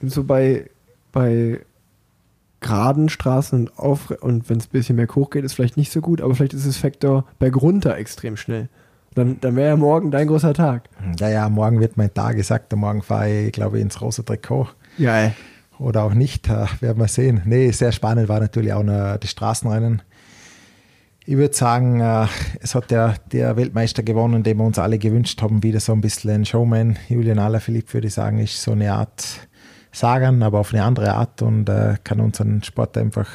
[0.00, 0.70] so bei,
[1.12, 1.60] bei
[2.62, 5.92] geraden Straßen und, auf, und wenn es ein bisschen mehr hoch geht, ist vielleicht nicht
[5.92, 8.68] so gut, aber vielleicht ist das Faktor berg runter extrem schnell.
[9.14, 10.88] Dann, dann wäre ja morgen dein großer Tag.
[11.18, 12.74] Ja, ja, morgen wird mein Tag gesagt.
[12.74, 14.68] Morgen fahre ich, glaube ich, ins rosa Trikot.
[14.96, 15.32] Ja,
[15.78, 17.42] Oder auch nicht, werden wir sehen.
[17.44, 20.02] Nee, sehr spannend war natürlich auch noch das Straßenrennen.
[21.24, 22.26] Ich würde sagen, äh,
[22.60, 26.00] es hat der, der Weltmeister gewonnen, den wir uns alle gewünscht haben, wieder so ein
[26.00, 26.98] bisschen ein Showman.
[27.08, 29.48] Julian Alaphilippe, würde ich sagen, ist so eine Art
[29.92, 33.28] Sagan, aber auf eine andere Art und äh, kann unseren Sport einfach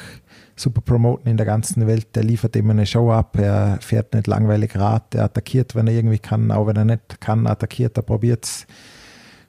[0.56, 2.16] super promoten in der ganzen Welt.
[2.16, 5.94] Der liefert immer eine Show ab, er fährt nicht langweilig Rad, er attackiert, wenn er
[5.94, 8.66] irgendwie kann, auch wenn er nicht kann, attackiert, er probiert es,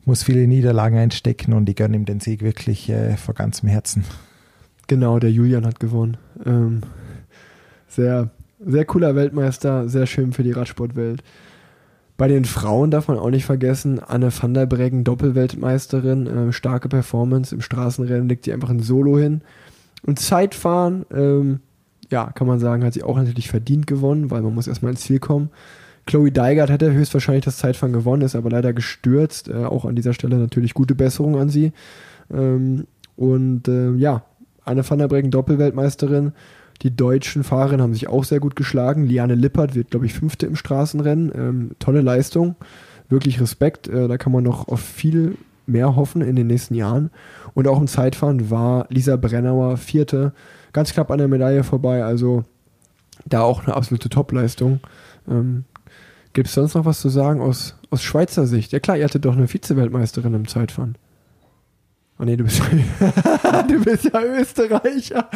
[0.06, 4.06] muss viele Niederlagen einstecken und ich gönne ihm den Sieg wirklich äh, vor ganzem Herzen.
[4.88, 6.18] Genau, der Julian hat gewonnen.
[6.46, 6.82] Ähm,
[7.88, 8.30] sehr,
[8.64, 11.24] sehr cooler Weltmeister, sehr schön für die Radsportwelt.
[12.20, 16.90] Bei den Frauen darf man auch nicht vergessen, Anne van der Breggen, Doppelweltmeisterin, äh, starke
[16.90, 17.56] Performance.
[17.56, 19.40] Im Straßenrennen legt sie einfach ein Solo hin.
[20.06, 21.62] Und Zeitfahren, ähm,
[22.12, 25.00] ja, kann man sagen, hat sie auch natürlich verdient gewonnen, weil man muss erstmal ins
[25.00, 25.50] Ziel kommen.
[26.08, 29.48] Chloe Deigert hätte höchstwahrscheinlich das Zeitfahren gewonnen, ist aber leider gestürzt.
[29.48, 31.72] Äh, auch an dieser Stelle natürlich gute Besserung an sie.
[32.30, 34.24] Ähm, und äh, ja,
[34.66, 36.34] Anne van der Breggen, Doppelweltmeisterin,
[36.82, 39.06] die deutschen Fahrerinnen haben sich auch sehr gut geschlagen.
[39.06, 41.32] Liane Lippert wird, glaube ich, Fünfte im Straßenrennen.
[41.36, 42.56] Ähm, tolle Leistung.
[43.10, 43.88] Wirklich Respekt.
[43.88, 47.12] Äh, da kann man noch auf viel mehr hoffen in den nächsten Jahren.
[47.54, 50.34] Und auch im Zeitfahren war Lisa Brennauer Vierte.
[50.72, 52.04] Ganz knapp an der Medaille vorbei.
[52.04, 52.44] Also
[53.26, 54.80] da auch eine absolute Topleistung.
[55.28, 55.66] Ähm,
[56.34, 58.72] Gibt es sonst noch was zu sagen aus, aus Schweizer Sicht?
[58.72, 60.96] Ja klar, ihr hattet doch eine Vize-Weltmeisterin im Zeitfahren.
[62.22, 62.62] Oh nee, du bist,
[63.70, 65.30] du bist ja Österreicher.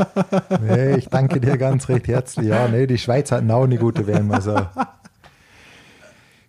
[0.62, 2.48] nee, ich danke dir ganz recht herzlich.
[2.48, 4.30] Ja, nee, die Schweiz hat auch eine gute WM.
[4.30, 4.54] Also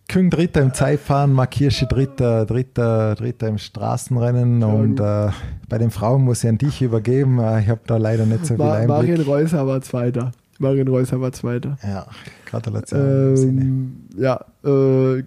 [0.10, 5.30] Küng Dritter im Zeitfahren, Markirsche Dritter, Dritter, Dritter im Straßenrennen und äh,
[5.70, 7.40] bei den Frauen muss ich an dich übergeben.
[7.40, 8.90] Äh, ich habe da leider nicht so viel Einblick.
[8.90, 10.34] Marion Reusser war Zweiter.
[10.60, 11.78] Marion Reusser war Zweiter.
[11.82, 12.08] Ja,
[12.46, 13.00] Gratulation.
[13.00, 15.24] Ähm, ja, äh,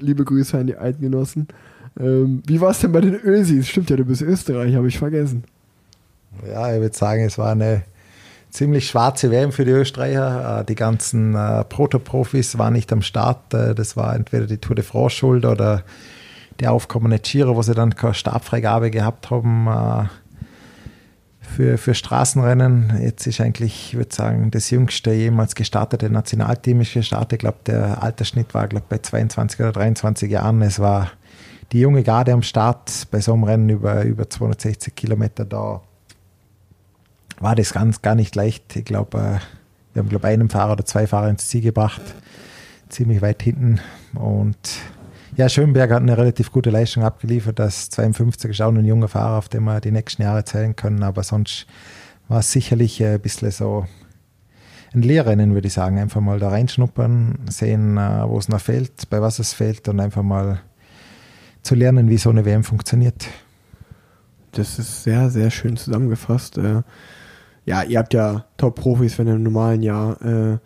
[0.00, 1.46] liebe Grüße an die Eidgenossen.
[1.98, 3.68] Ähm, wie war es denn bei den Ösis?
[3.68, 5.44] Stimmt ja, du bist Österreich, habe ich vergessen.
[6.46, 7.82] Ja, ich würde sagen, es war eine
[8.50, 10.60] ziemlich schwarze WM für die Österreicher.
[10.60, 13.54] Äh, die ganzen äh, Proto-Profis waren nicht am Start.
[13.54, 15.84] Äh, das war entweder die Tour de France schuld oder
[16.60, 20.04] der aufkommende Giro, wo sie dann keine Startfreigabe gehabt haben äh,
[21.40, 23.00] für, für Straßenrennen.
[23.02, 27.32] Jetzt ist eigentlich, ich würde sagen, das jüngste jemals gestartete Nationalteam ist gestartet.
[27.34, 30.62] Ich glaube, der Altersschnitt war glaub, bei 22 oder 23 Jahren.
[30.62, 31.10] Es war
[31.72, 35.82] die junge Garde am Start bei so einem Rennen über, über 260 Kilometer da
[37.40, 38.76] war das ganz gar nicht leicht.
[38.76, 39.38] Ich glaube, äh,
[39.94, 42.02] wir haben glaube einen Fahrer oder zwei Fahrer ins Ziel gebracht,
[42.88, 43.80] ziemlich weit hinten.
[44.14, 44.58] Und
[45.36, 47.58] ja, Schönberg hat eine relativ gute Leistung abgeliefert.
[47.58, 51.02] Das 52 ist auch ein junger Fahrer, auf dem wir die nächsten Jahre zählen können.
[51.02, 51.66] Aber sonst
[52.28, 53.86] war es sicherlich ein bisschen so
[54.92, 55.98] ein Lehrrennen, würde ich sagen.
[55.98, 59.98] Einfach mal da reinschnuppern, sehen, äh, wo es noch fehlt, bei was es fehlt und
[59.98, 60.60] einfach mal
[61.62, 63.26] zu lernen, wie so eine WM funktioniert.
[64.52, 66.58] Das ist sehr, sehr schön zusammengefasst.
[66.58, 66.82] Äh,
[67.66, 70.58] ja, ihr habt ja Top-Profis, wenn im normalen Jahr äh, äh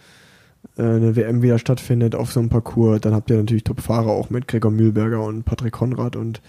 [0.76, 4.49] eine WM wieder stattfindet auf so einem Parcours, dann habt ihr natürlich Top-Fahrer auch mit
[4.49, 6.40] Gregor Mühlberger und Patrick Konrad und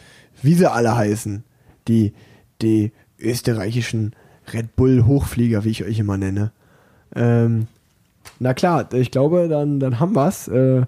[0.41, 1.43] wie sie alle heißen,
[1.87, 2.13] die,
[2.61, 4.13] die österreichischen
[4.53, 6.51] Red Bull-Hochflieger, wie ich euch immer nenne.
[7.15, 7.67] Ähm,
[8.39, 10.47] na klar, ich glaube, dann, dann haben wir's.
[10.47, 10.83] Äh,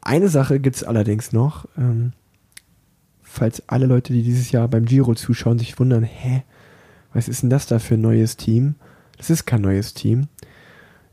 [0.00, 1.66] eine Sache gibt es allerdings noch.
[1.76, 2.12] Ähm,
[3.36, 6.42] falls alle Leute, die dieses Jahr beim Giro zuschauen, sich wundern, hä,
[7.12, 8.74] was ist denn das da für ein neues Team?
[9.16, 10.28] Das ist kein neues Team.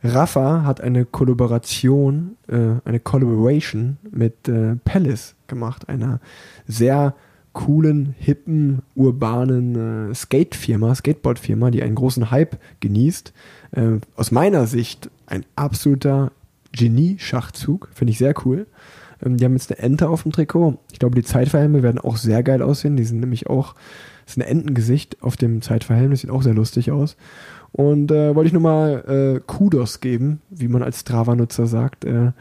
[0.04, 6.20] Rafa hat eine Kollaboration, äh, eine Collaboration mit äh, Palace gemacht, einer
[6.68, 7.16] sehr
[7.54, 13.32] coolen, hippen, urbanen äh, Skate-Firma, Skateboard-Firma, die einen großen Hype genießt.
[13.72, 16.32] Äh, aus meiner Sicht ein absoluter
[16.74, 18.66] Genie-Schachzug, finde ich sehr cool.
[19.24, 20.78] Ähm, die haben jetzt eine Ente auf dem Trikot.
[20.92, 22.98] Ich glaube, die Zeitverhelme werden auch sehr geil aussehen.
[22.98, 23.76] Die sind nämlich auch,
[24.26, 26.12] das ist ein Entengesicht auf dem Zeitverhelm.
[26.12, 27.18] Das sieht auch sehr lustig aus.
[27.72, 32.06] Und äh, wollte ich nur mal äh, Kudos geben, wie man als Strava-Nutzer sagt.
[32.06, 32.32] Äh,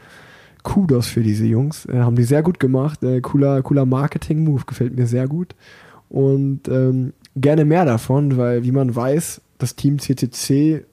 [0.63, 1.87] Kudos für diese Jungs.
[1.87, 3.03] Äh, haben die sehr gut gemacht.
[3.03, 5.55] Äh, cooler, cooler Marketing-Move, gefällt mir sehr gut.
[6.09, 10.85] Und ähm, gerne mehr davon, weil wie man weiß, das Team CCC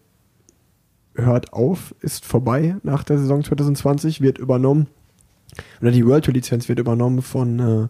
[1.15, 4.87] hört auf, ist vorbei nach der Saison 2020, wird übernommen
[5.81, 7.87] oder die World Tour Lizenz wird übernommen von, äh,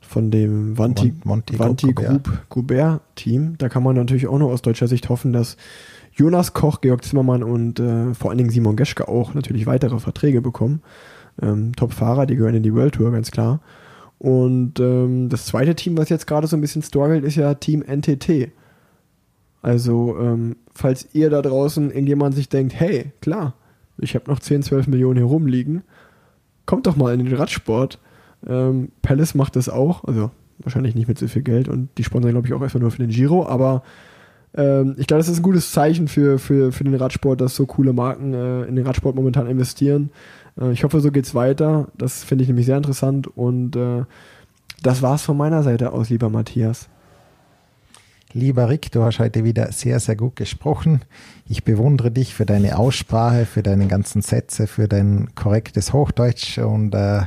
[0.00, 3.56] von dem Vanti, Monti, Vanti Group Goubert Team.
[3.58, 5.56] Da kann man natürlich auch nur aus deutscher Sicht hoffen, dass
[6.12, 10.42] Jonas Koch, Georg Zimmermann und äh, vor allen Dingen Simon Geschke auch natürlich weitere Verträge
[10.42, 10.82] bekommen.
[11.40, 13.60] Ähm, Top-Fahrer, die gehören in die World Tour, ganz klar.
[14.18, 17.82] Und ähm, das zweite Team, was jetzt gerade so ein bisschen struggelt, ist ja Team
[17.82, 18.50] NTT.
[19.62, 23.54] Also, ähm, falls ihr da draußen irgendjemand sich denkt, hey, klar,
[23.98, 25.82] ich habe noch 10, 12 Millionen hier rumliegen,
[26.70, 27.98] kommt doch mal in den Radsport.
[28.46, 32.30] Ähm, Palace macht das auch, also wahrscheinlich nicht mit so viel Geld und die sponsern,
[32.32, 33.82] glaube ich, auch erstmal nur für den Giro, aber
[34.52, 37.66] Ähm, ich glaube, das ist ein gutes Zeichen für, für, für den Radsport, dass so
[37.66, 40.10] coole Marken äh, in den Radsport momentan investieren.
[40.60, 41.88] Äh, ich hoffe, so geht es weiter.
[41.96, 43.28] Das finde ich nämlich sehr interessant.
[43.28, 44.04] Und äh,
[44.82, 46.88] das war's von meiner Seite aus, lieber Matthias.
[48.32, 51.00] Lieber Rick, du hast heute wieder sehr, sehr gut gesprochen.
[51.48, 56.94] Ich bewundere dich für deine Aussprache, für deine ganzen Sätze, für dein korrektes Hochdeutsch und
[56.94, 57.22] äh,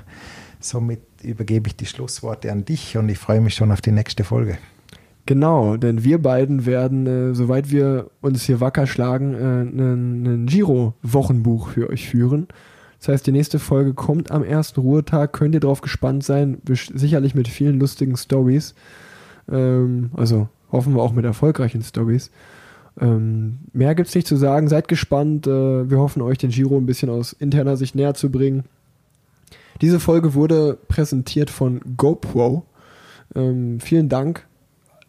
[0.62, 4.24] somit übergebe ich die Schlussworte an dich und ich freue mich schon auf die nächste
[4.24, 4.58] Folge.
[5.26, 11.72] Genau, denn wir beiden werden, äh, soweit wir uns hier wacker schlagen, äh, ein Giro-Wochenbuch
[11.72, 12.48] für euch führen.
[13.00, 15.34] Das heißt, die nächste Folge kommt am ersten Ruhetag.
[15.34, 16.62] Könnt ihr drauf gespannt sein.
[16.66, 18.74] Sicherlich mit vielen lustigen Stories.
[19.52, 22.32] Ähm, also hoffen wir auch mit erfolgreichen Stories.
[23.00, 24.68] Ähm, mehr es nicht zu sagen.
[24.68, 25.48] Seid gespannt.
[25.48, 28.66] Äh, wir hoffen euch den Giro ein bisschen aus interner Sicht näher zu bringen.
[29.82, 32.66] Diese Folge wurde präsentiert von GoPro.
[33.36, 34.46] Ähm, vielen Dank,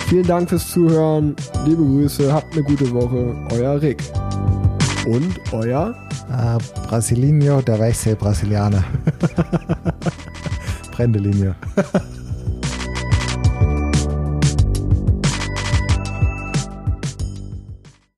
[0.09, 1.35] Vielen Dank fürs Zuhören.
[1.67, 3.35] Liebe Grüße, habt eine gute Woche.
[3.51, 4.01] Euer Rick.
[5.05, 5.93] Und euer
[6.31, 8.83] äh, Brasilinho, der weiße Brasilianer.
[10.91, 11.53] Brendelinho.